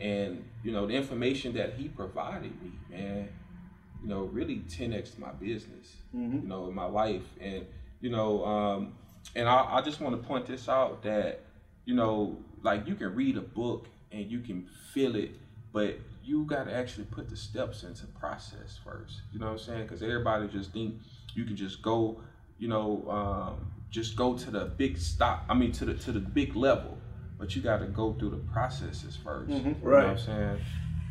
[0.00, 3.28] And, you know, the information that he provided me, man,
[4.02, 6.44] you know, really 10x my business, Mhm.
[6.44, 7.28] you know, my life.
[7.38, 7.66] And,
[8.00, 8.94] you know, um,
[9.36, 11.40] and I, I just want to point this out that,
[11.84, 15.32] you know, like you can read a book and you can feel it,
[15.74, 19.22] but you got to actually put the steps into process first.
[19.32, 19.82] You know what I'm saying?
[19.82, 20.94] Because everybody just think
[21.34, 22.20] you can just go,
[22.58, 25.44] you know, um, just go to the big stop.
[25.48, 26.96] I mean, to the to the big level,
[27.38, 30.58] but you got to go through the processes 1st You know what I'm saying?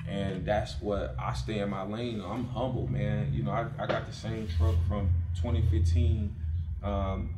[0.08, 2.22] And that's what I stay in my lane.
[2.22, 3.32] I'm humble, man.
[3.34, 6.36] You know, I, I got the same truck from 2015.
[6.84, 7.36] Um,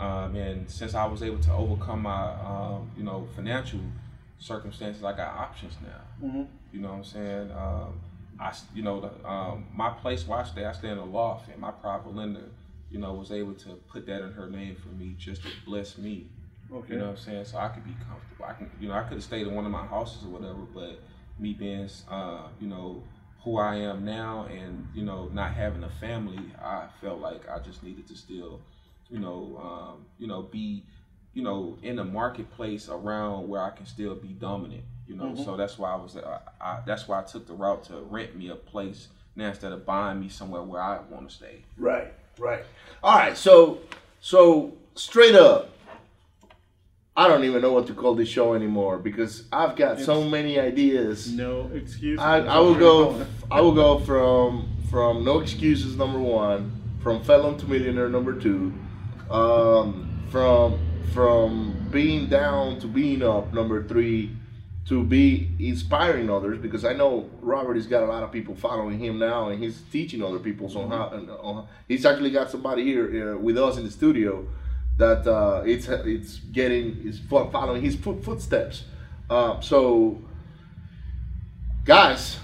[0.00, 3.80] um, and since I was able to overcome my, um, you know, financial
[4.38, 6.26] circumstances, I got options now.
[6.28, 6.46] Mhm.
[6.72, 7.50] You know what I'm saying?
[7.52, 8.00] Um,
[8.40, 11.48] I, you know, the, um, my place where I stay, I stay in a loft,
[11.48, 12.48] and my private lender,
[12.90, 15.98] you know, was able to put that in her name for me just to bless
[15.98, 16.26] me.
[16.72, 16.94] Okay.
[16.94, 17.44] You know what I'm saying?
[17.44, 18.46] So I could be comfortable.
[18.46, 20.60] I can, you know, I could have stayed in one of my houses or whatever,
[20.74, 20.98] but
[21.38, 23.02] me being, uh, you know,
[23.44, 27.58] who I am now, and you know, not having a family, I felt like I
[27.58, 28.60] just needed to still,
[29.10, 30.84] you know, um, you know, be,
[31.34, 34.84] you know, in the marketplace around where I can still be dominant.
[35.06, 37.84] You know, so that's why I was, uh, I, that's why I took the route
[37.84, 41.34] to rent me a place now instead of buying me somewhere where I want to
[41.34, 41.64] stay.
[41.76, 42.64] Right, right.
[43.02, 43.80] All right, so
[44.20, 45.70] so straight up,
[47.16, 50.58] I don't even know what to call this show anymore because I've got so many
[50.58, 51.30] ideas.
[51.30, 52.18] No excuses.
[52.20, 56.70] I, I will go I will go from from no excuses number one,
[57.02, 58.72] from felon to millionaire number two,
[59.30, 60.78] um, from
[61.12, 64.30] from being down to being up number three,
[64.88, 68.98] to be inspiring others because I know Robert has got a lot of people following
[68.98, 71.10] him now and he's teaching other people on how.
[71.10, 74.44] and, uh, he's actually got somebody here uh, with us in the studio
[74.98, 78.84] that uh, it's it's getting is following his foot, footsteps.
[79.30, 80.20] Uh, so
[81.84, 82.38] guys,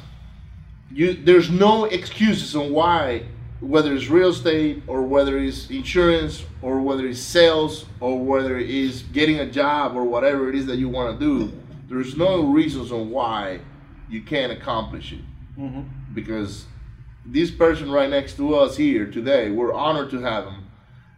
[0.93, 3.25] you there's no excuses on why
[3.61, 8.71] whether it's real estate or whether it's insurance or whether it's sales or whether it
[8.71, 11.53] is getting a job or whatever it is that you want to do.
[11.89, 13.61] There's no reasons on why
[14.11, 15.21] you can't accomplish it
[15.59, 15.83] mm-hmm.
[16.15, 16.67] because
[17.25, 20.65] this person right next to us here today, we're honored to have him.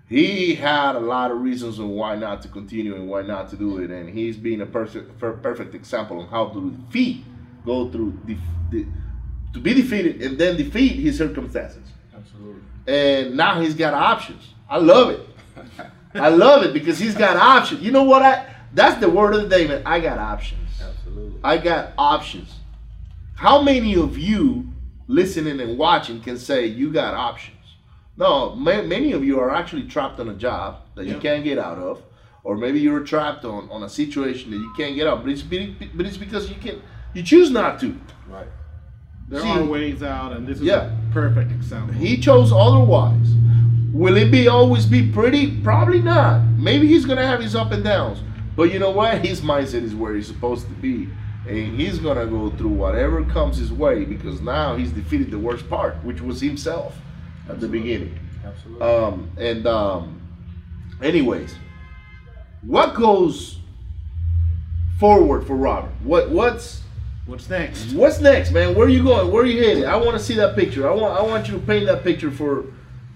[0.09, 3.57] he had a lot of reasons on why not to continue and why not to
[3.57, 7.25] do it, and he's been a perfect perfect example on how to defeat,
[7.65, 8.39] go through def-
[8.71, 8.87] de-
[9.53, 11.83] to be defeated and then defeat his circumstances.
[12.15, 12.63] Absolutely.
[12.87, 14.55] And now he's got options.
[14.69, 15.21] I love it.
[16.15, 17.83] I love it because he's got options.
[17.83, 18.23] You know what?
[18.23, 19.83] I that's the word of the day, man.
[19.85, 20.69] I got options.
[20.83, 21.41] Absolutely.
[21.43, 22.55] I got options.
[23.35, 24.69] How many of you
[25.07, 27.57] listening and watching can say you got options?
[28.17, 31.21] No, ma- many of you are actually trapped on a job that you Yeah.
[31.21, 32.03] can't get out of,
[32.45, 35.23] or maybe you're trapped on, on a situation that you can't get out.
[35.23, 36.83] But it's be- but it's because you can
[37.15, 37.97] you choose not to.
[38.29, 38.47] Right.
[39.29, 40.91] There See- are ways out, and this is Yeah.
[40.93, 41.95] a perfect example.
[41.95, 43.35] He chose otherwise.
[43.93, 45.61] Will it be always be pretty?
[45.63, 46.43] Probably not.
[46.59, 48.19] Maybe he's gonna have his up and downs.
[48.61, 49.25] But you know what?
[49.25, 51.09] His mindset is where he's supposed to be.
[51.49, 55.67] And he's gonna go through whatever comes his way because now he's defeated the worst
[55.71, 56.95] part, which was himself
[57.49, 58.19] at the beginning.
[58.45, 58.87] Absolutely.
[58.87, 60.21] Um, and um,
[61.01, 61.55] anyways,
[62.61, 63.61] what goes
[64.99, 65.93] forward for Robert?
[66.03, 66.83] What what's
[67.25, 67.95] What's next?
[67.95, 68.75] What's next, man?
[68.75, 69.33] Where are you going?
[69.33, 69.85] Where are you headed?
[69.85, 70.87] I want to see that picture.
[70.87, 72.67] I want I want you to paint that picture for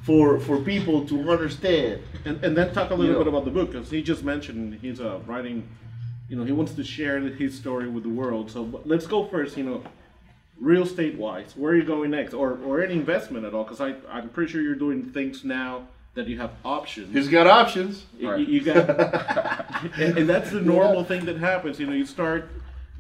[0.05, 2.01] for for people to understand.
[2.25, 3.19] And, and then talk a little Yeah.
[3.19, 5.69] bit about the book because he just mentioned he's uh, writing.
[6.29, 8.51] You know, he wants to share his story with the world.
[8.51, 9.57] So but let's go first.
[9.57, 9.83] You know,
[10.61, 13.65] real estate wise, where are you going next, or or any investment at all?
[13.65, 17.13] Because I I'm pretty sure you're doing things now that you have options.
[17.13, 18.05] He's got options.
[18.19, 18.89] You- you, you got,
[19.99, 21.81] and, and that's the normal thing that happens.
[21.81, 22.49] You know, you start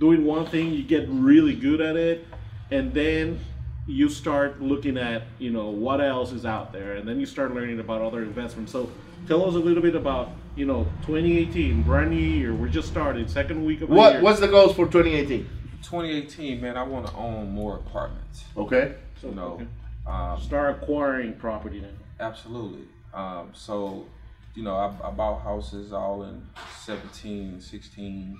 [0.01, 2.27] doing one thing, you get really good at it,
[2.73, 3.39] and then
[3.87, 7.55] you start looking at you know what else is out there, and then you start
[7.55, 8.73] learning about other investments.
[8.73, 8.91] So,
[9.29, 12.55] tell us a little bit about you know 2018, brand new year.
[12.55, 14.23] We're just starting second week of the What year.
[14.23, 15.49] what's the goals for 2018?
[15.83, 18.45] 2018, man, I want to own more apartments.
[18.57, 18.95] Okay.
[19.21, 19.67] So, You know, okay.
[20.07, 21.97] um, start acquiring property then.
[22.21, 22.87] Absolutely.
[23.13, 24.07] Um, so,
[24.55, 26.43] you know, I, I bought houses all in
[26.85, 28.39] 17, 16.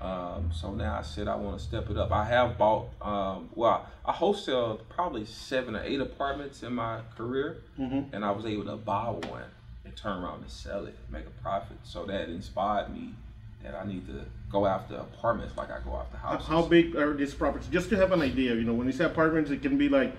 [0.00, 2.10] Um, so now I said I want to step it up.
[2.10, 7.58] I have bought, um, well, I wholesaled probably seven or eight apartments in my career,
[7.78, 8.12] Mhm.
[8.12, 9.44] and I was able to buy one
[9.84, 11.76] and turn around and sell it, make a profit.
[11.84, 13.14] So that inspired me
[13.62, 16.48] that I need to go after apartments like I go after houses.
[16.48, 17.68] How big are these properties?
[17.68, 20.16] Just to have an idea, you know, when you say apartments, it can be like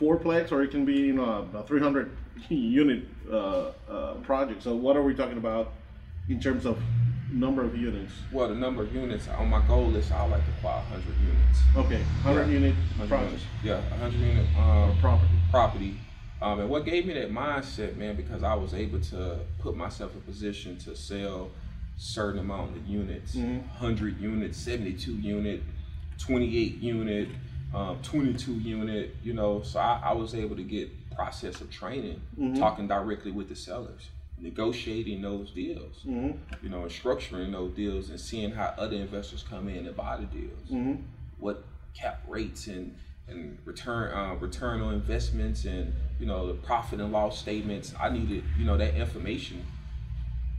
[0.00, 2.16] fourplex or it can be, you know, a 300
[2.48, 4.62] unit uh, uh, project.
[4.62, 5.72] So what are we talking about
[6.28, 6.78] in terms of
[7.32, 8.12] number of units?
[8.32, 11.60] Well, the number of units on my goal list, I like to acquire 100 units.
[11.76, 12.52] Okay, 100 Yeah.
[12.52, 13.44] unit 100 project units.
[13.62, 15.32] Yeah, 100 unit um, property.
[15.50, 15.98] property.
[16.42, 20.14] Um, and what gave me that mindset, man, because I was able to put myself
[20.14, 21.50] in position to sell
[21.96, 23.62] certain amount of units, Mhm.
[23.80, 25.62] 100 units, 72 unit,
[26.18, 27.28] 28 unit,
[27.74, 32.20] um, 22 unit, you know, so I, I was able to get process of training,
[32.38, 32.58] Mhm.
[32.58, 36.32] talking directly with the sellers, negotiating those deals, hmm
[36.62, 40.16] you know, and structuring those deals and seeing how other investors come in and buy
[40.16, 40.94] the deals hmm
[41.38, 41.64] what
[41.94, 42.96] cap rates and
[43.28, 47.94] and return uh, return on investments and you know the profit and loss statements.
[48.00, 49.64] I needed you know that information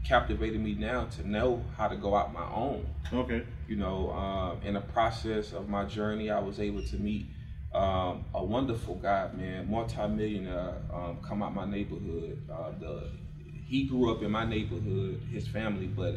[0.04, 2.86] captivated me now to know how to go out my own.
[3.12, 3.42] Okay.
[3.68, 7.26] You know, um, in the process of my journey, I was able to meet
[7.74, 12.40] um, a wonderful guy, man, multi-millionaire, um, come out my neighborhood.
[12.50, 13.10] Uh, the
[13.68, 16.14] he grew up in my neighborhood, his family, but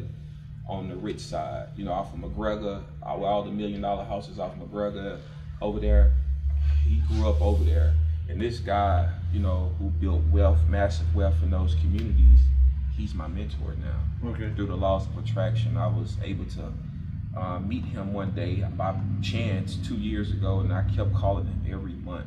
[0.68, 4.38] on the rich side, you know, off of MacGregor, all, all the million dollar houses
[4.38, 5.18] off of MacGregor
[5.60, 6.12] over there.
[6.84, 7.94] He grew up over there,
[8.28, 12.38] and this guy, you know, who built wealth, massive wealth in those communities,
[12.96, 14.52] he's my mentor now Okay.
[14.54, 16.72] through the laws of attraction, I was able to
[17.36, 21.62] uh, meet him one day by chance two years ago, and I kept calling him
[21.70, 22.26] every month.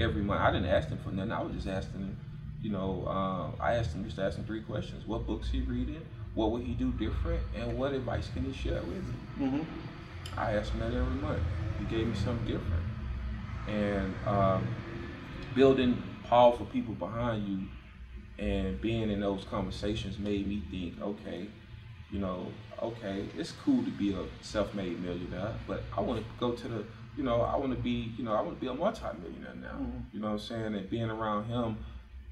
[0.00, 1.32] Every month, I didn't ask him for nothing.
[1.32, 2.16] I was just asking him,
[2.64, 6.00] you know, um, I asked him just asked him three questions: What books he reading?
[6.34, 7.42] What would he do different?
[7.54, 9.46] And what advice can he share with me?
[9.46, 9.62] hmm
[10.36, 11.42] I asked him that every month.
[11.78, 12.82] He gave me something different.
[13.68, 14.66] And um,
[15.54, 17.58] building powerful people behind you
[18.38, 21.46] and being in those conversations made me think, okay,
[22.10, 22.50] you know,
[22.82, 26.84] okay, it's cool to be a self-made millionaire, but I want to go to the,
[27.16, 29.78] you know, I want to be, you know, I want to be a multi-millionaire now.
[30.12, 30.74] You know what I'm saying?
[30.74, 31.76] And being around him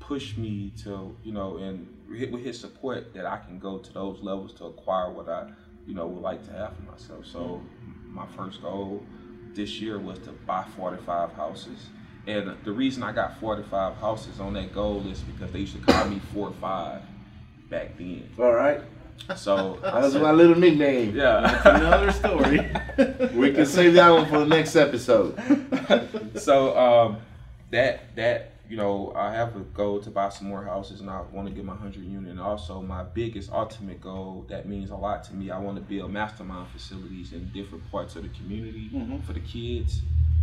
[0.06, 1.86] pushed me to, you know, and
[2.30, 5.48] with his support that I can go to those levels to acquire what I,
[5.86, 7.24] you know, would like to have for myself.
[7.26, 7.62] So
[8.08, 9.02] my first goal
[9.54, 11.86] this year was to buy 45 houses.
[12.26, 15.80] And the reason I got 45 houses on that goal list because they used to
[15.82, 17.00] call me 4-5
[17.70, 18.28] back then.
[18.38, 18.80] All right.
[19.36, 21.16] So I That's said- my little nickname.
[21.16, 21.40] yeah.
[21.40, 22.70] that's Another story.
[23.34, 25.38] We can save that one for the next episode.
[26.36, 27.16] so um,
[27.70, 31.20] that that you know, I have a goal to buy some more houses, and I
[31.30, 32.30] want to get my hundred unit.
[32.30, 35.50] And also, my biggest ultimate goal that means a lot to me.
[35.50, 38.88] I want to build mastermind facilities in different parts of the community
[39.26, 40.00] for the kids,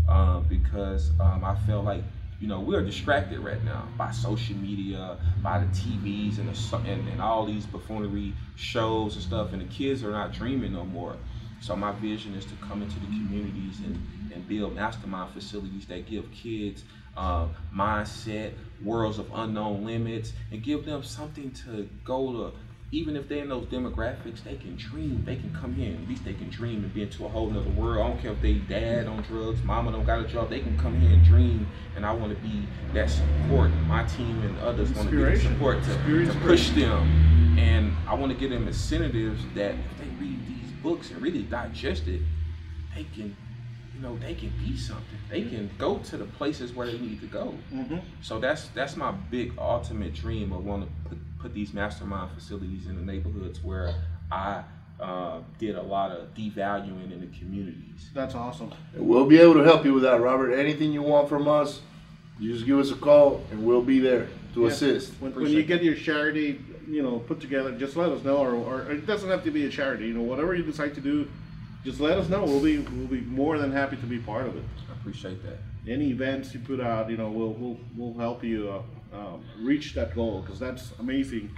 [0.08, 2.04] um, because um, I feel like
[2.40, 7.10] you know we're distracted right now by social media, by the TVs and the and,
[7.10, 11.16] and all these buffoonery shows and stuff, and the kids are not dreaming no more.
[11.62, 13.96] So my vision is to come into the communities and,
[14.34, 16.84] and build mastermind facilities that give kids
[17.20, 18.54] uh, mindset,
[18.84, 22.58] worlds of unknown limits, and give them something to go to.
[22.92, 25.22] Even if they're in those demographics, they can dream.
[25.24, 25.94] They can come here.
[25.94, 28.04] At least they can dream and be into a whole nother world.
[28.04, 30.50] I don't care if they dad on drugs, mama don't got a job.
[30.50, 31.68] They can come here and dream.
[31.96, 33.70] And I want to be that support.
[33.86, 37.58] My team and others want to be the support to, to push them.
[37.60, 41.44] And I want to give them incentives that if they read these books and really
[41.44, 42.22] digest it,
[42.96, 43.36] they can,
[44.00, 45.18] you know, they can be something.
[45.30, 47.54] They can go to the places where they need to go.
[48.22, 52.88] So that's that's my big ultimate dream of want to put, put these mastermind facilities
[52.88, 53.94] in the neighborhoods where
[54.32, 54.64] I
[55.02, 58.10] uh, did a lot of devaluing in the communities.
[58.14, 58.72] That's awesome.
[58.96, 60.54] And we'll be able to help you with that, Robert.
[60.54, 61.82] Anything you want from us,
[62.40, 64.68] you just give us a call and we'll be there to Yeah.
[64.68, 65.14] assist.
[65.20, 68.54] When, when you get your charity, you know, put together, just let us know, or,
[68.56, 70.08] or it doesn't have to be a charity.
[70.08, 71.30] You know, whatever you decide to do,
[71.84, 72.44] just let us know.
[72.44, 74.64] We'll be we'll be more than happy to be part of it.
[74.90, 75.58] I appreciate that.
[75.88, 78.70] Any events you put out, you know, we'll we'll, we'll help you
[79.14, 81.56] uh, um, reach that goal because that's amazing.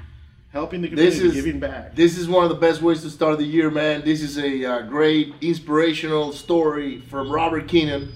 [0.52, 1.96] Helping the This community, is giving back.
[1.96, 4.04] This is one of the best ways to start the year, man.
[4.04, 8.12] This is a uh, great inspirational story from Robert Keenan.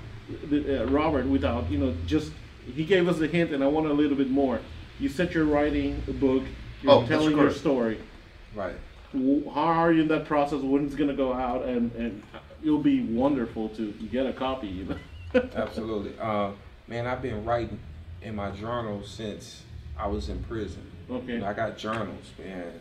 [0.50, 2.32] the, uh, Robert without you know just
[2.76, 4.60] he gave us a hint, and I want a little bit more.
[5.00, 6.42] You said you're writing a book.
[6.82, 8.00] You're Oh, that's telling your story.
[8.56, 8.74] Right.
[9.14, 10.62] How are you in that process?
[10.62, 12.24] When it's gonna go out, and and
[12.66, 14.88] it'll be wonderful to get a copy.
[15.34, 15.42] Know.
[15.56, 16.14] Absolutely.
[16.20, 16.52] Uh,
[16.88, 17.80] man, I've been writing
[18.22, 19.62] in my journal since
[19.98, 20.92] I was in prison.
[21.10, 21.34] Okay.
[21.34, 22.74] You know, I got journals, man.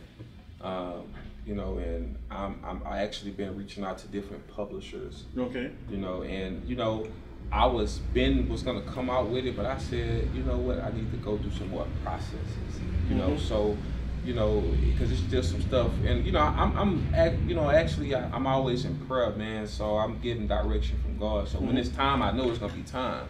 [0.61, 1.03] Um,
[1.45, 5.25] you know, and I'm, I'm I actually been reaching out to different publishers.
[5.37, 5.69] okay.
[5.89, 7.07] You know, and you know,
[7.51, 10.79] I was Ben was gonna come out with it, but I said, you know what,
[10.83, 12.79] I need to go through some more processes.
[13.07, 13.39] You know, Mhm.
[13.39, 13.77] so
[14.25, 18.15] you know, because it's just some stuff, and you know, I'm, I'm, you know, actually,
[18.15, 19.67] I, I'm always in prayer, man.
[19.67, 21.47] So I'm getting direction from God.
[21.47, 21.79] So when Mhm.
[21.79, 23.27] it's time, I know it's gonna be time.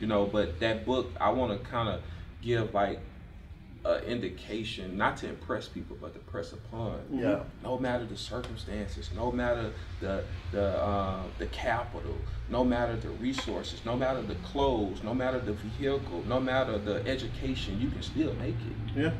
[0.00, 2.00] You know, but that book, I want to kind of
[2.40, 3.00] give like
[3.84, 7.00] an indication, not to impress people, but to press upon.
[7.10, 10.22] yeah, No matter the circumstances, no matter the
[10.52, 12.16] the uh, the capital,
[12.48, 17.04] no matter the resources, no matter the clothes, no matter the vehicle, no matter the
[17.08, 18.76] education, you can still make it.
[18.94, 19.10] Yeah.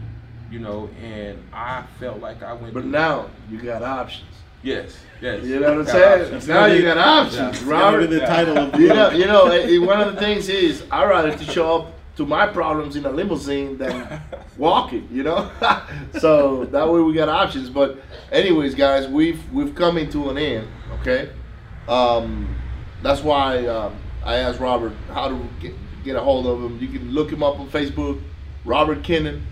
[0.51, 2.73] You know, and I felt like I went.
[2.75, 4.25] but through- now you got options.
[4.63, 5.45] yes, yes.
[5.45, 6.23] You know what I'm saying?
[6.23, 6.49] options.
[6.49, 7.49] Now you got options, Yeah.
[7.51, 8.07] It's gonna Robert.
[8.11, 9.87] the title of the You know, you know.
[9.87, 13.11] one of the things is I rather to show up to my problems in a
[13.11, 14.21] limousine than
[14.57, 15.07] walking.
[15.13, 15.51] You know,
[16.19, 17.69] so that way we got options.
[17.71, 17.99] But
[18.33, 20.67] anyways, guys, we've we've come into an end.
[21.01, 21.29] Okay,
[21.89, 22.57] um,
[23.03, 23.95] that's why um,
[24.25, 25.75] I asked Robert how to get,
[26.05, 26.79] get a hold of him.
[26.81, 28.21] You can look him up on Facebook,
[28.65, 29.43] Robert Kennon,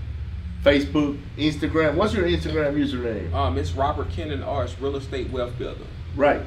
[0.66, 1.94] Facebook, Instagram.
[1.94, 3.32] What's your Instagram username?
[3.32, 5.84] Um, it's Robert Kennon Arts Real Estate Wealth Builder.
[6.16, 6.42] Right.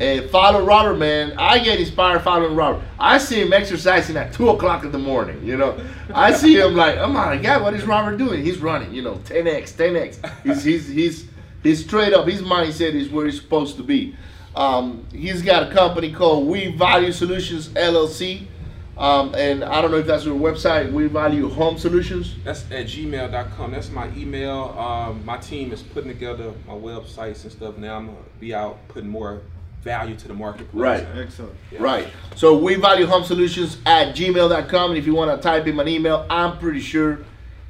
[0.00, 1.34] And follow Robert, man.
[1.38, 2.82] I get inspired following Robert.
[2.98, 5.40] I see him exercising at two o'clock in the morning.
[5.46, 5.78] You know,
[6.12, 8.42] I see him like, oh my god, what is Robert doing?
[8.42, 8.92] He's running.
[8.92, 10.42] You know, 10x, 10x.
[10.42, 11.28] He's he's he's
[11.62, 12.26] he's straight up.
[12.26, 14.16] His mindset is where he's supposed to be.
[14.56, 18.48] Um, he's got a company called We Value Solutions LLC.
[18.96, 20.92] Um, and I don't know if that's your website.
[20.92, 22.36] We Value Home Solutions.
[22.44, 23.72] That's at gmail.com.
[23.72, 24.74] That's my email.
[24.78, 27.76] Um, my team is putting together my websites and stuff.
[27.76, 29.42] Now I'm gonna be out putting more
[29.82, 30.80] value to the marketplace.
[30.80, 31.06] Right.
[31.16, 31.54] Excellent.
[31.70, 31.82] Yeah.
[31.82, 32.08] Right.
[32.36, 34.90] So we value home solutions at gmail.com.
[34.90, 37.20] And if you want to type in an email, I'm pretty sure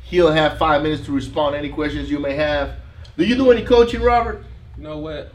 [0.04, 2.76] he'll have five minutes to respond to any questions you may have.
[3.16, 4.44] Do you do any coaching, Robert?
[4.76, 5.32] You know what?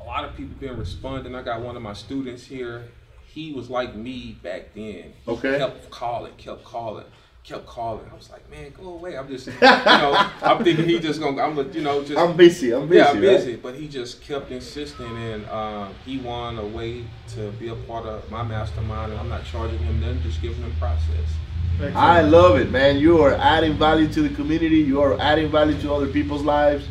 [0.00, 1.34] A lot of people been responding.
[1.34, 2.84] I got one of my students here.
[3.32, 5.12] He was like me back then.
[5.24, 5.58] He Okay.
[5.58, 7.04] Kept calling, kept calling,
[7.44, 8.06] kept calling.
[8.10, 9.16] I was like, man, go away.
[9.18, 12.18] I'm just, you know, I'm thinking he just gonna, I'm, you know, just.
[12.18, 12.72] I'm busy.
[12.74, 12.98] I'm busy.
[12.98, 13.20] yeah, I'm right?
[13.22, 17.04] busy, but he just kept insisting, and um, he won a way
[17.34, 20.62] to be a part of my mastermind, and I'm not charging him nothing, just giving
[20.62, 21.04] him process.
[21.74, 21.96] Excellent.
[21.96, 22.96] I love it, man.
[22.98, 24.78] You are adding value to the community.
[24.78, 26.84] You are adding value to other people's lives.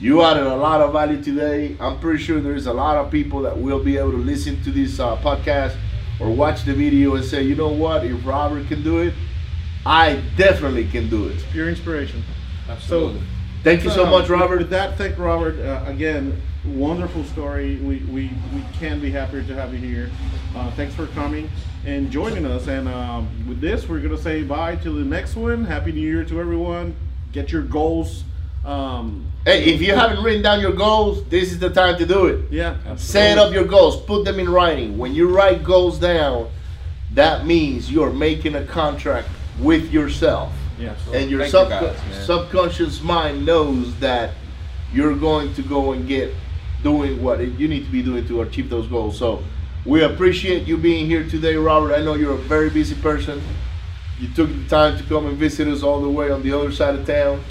[0.00, 1.76] You added a lot of value today.
[1.78, 4.70] I'm pretty sure there's a lot of people that will be able to listen to
[4.70, 5.76] this uh, podcast
[6.18, 8.04] or watch the video and say, you know what?
[8.04, 9.12] If Robert can do it,
[9.84, 11.44] I definitely can do it.
[11.52, 12.22] Pure inspiration.
[12.68, 13.20] Absolutely.
[13.62, 14.58] Thank you so Uh, much, Robert.
[14.58, 15.58] With that, thank Robert.
[15.60, 17.76] Uh, again, wonderful story.
[17.76, 20.10] We, we, we can be happier to have you here.
[20.56, 21.50] Uh, thanks for coming
[21.84, 22.68] and joining us.
[22.68, 25.64] And um, with this, we're going to say bye till the next one.
[25.64, 26.96] Happy New Year to everyone.
[27.32, 28.24] Get your goals.
[28.64, 32.26] Um, Hey, if you haven't written down your goals, this is the time to do
[32.26, 32.44] it.
[32.50, 32.76] yeah.
[32.96, 34.98] Set up your goals, put them in writing.
[34.98, 36.48] When you write goals down,
[37.14, 40.52] that means you're making a contract with yourself.
[40.78, 40.94] Yeah.
[41.14, 42.24] And your Thank you sub- guys, man.
[42.26, 44.34] subconscious mind knows that
[44.92, 46.34] you're going to go and get
[46.82, 49.18] doing what you need to be doing to achieve those goals.
[49.18, 49.42] So
[49.86, 51.94] we appreciate you being here today, Robert.
[51.94, 53.40] I know you're a very busy person.
[54.18, 56.70] You took the time to come and visit us all the way on the other
[56.72, 57.42] side of town.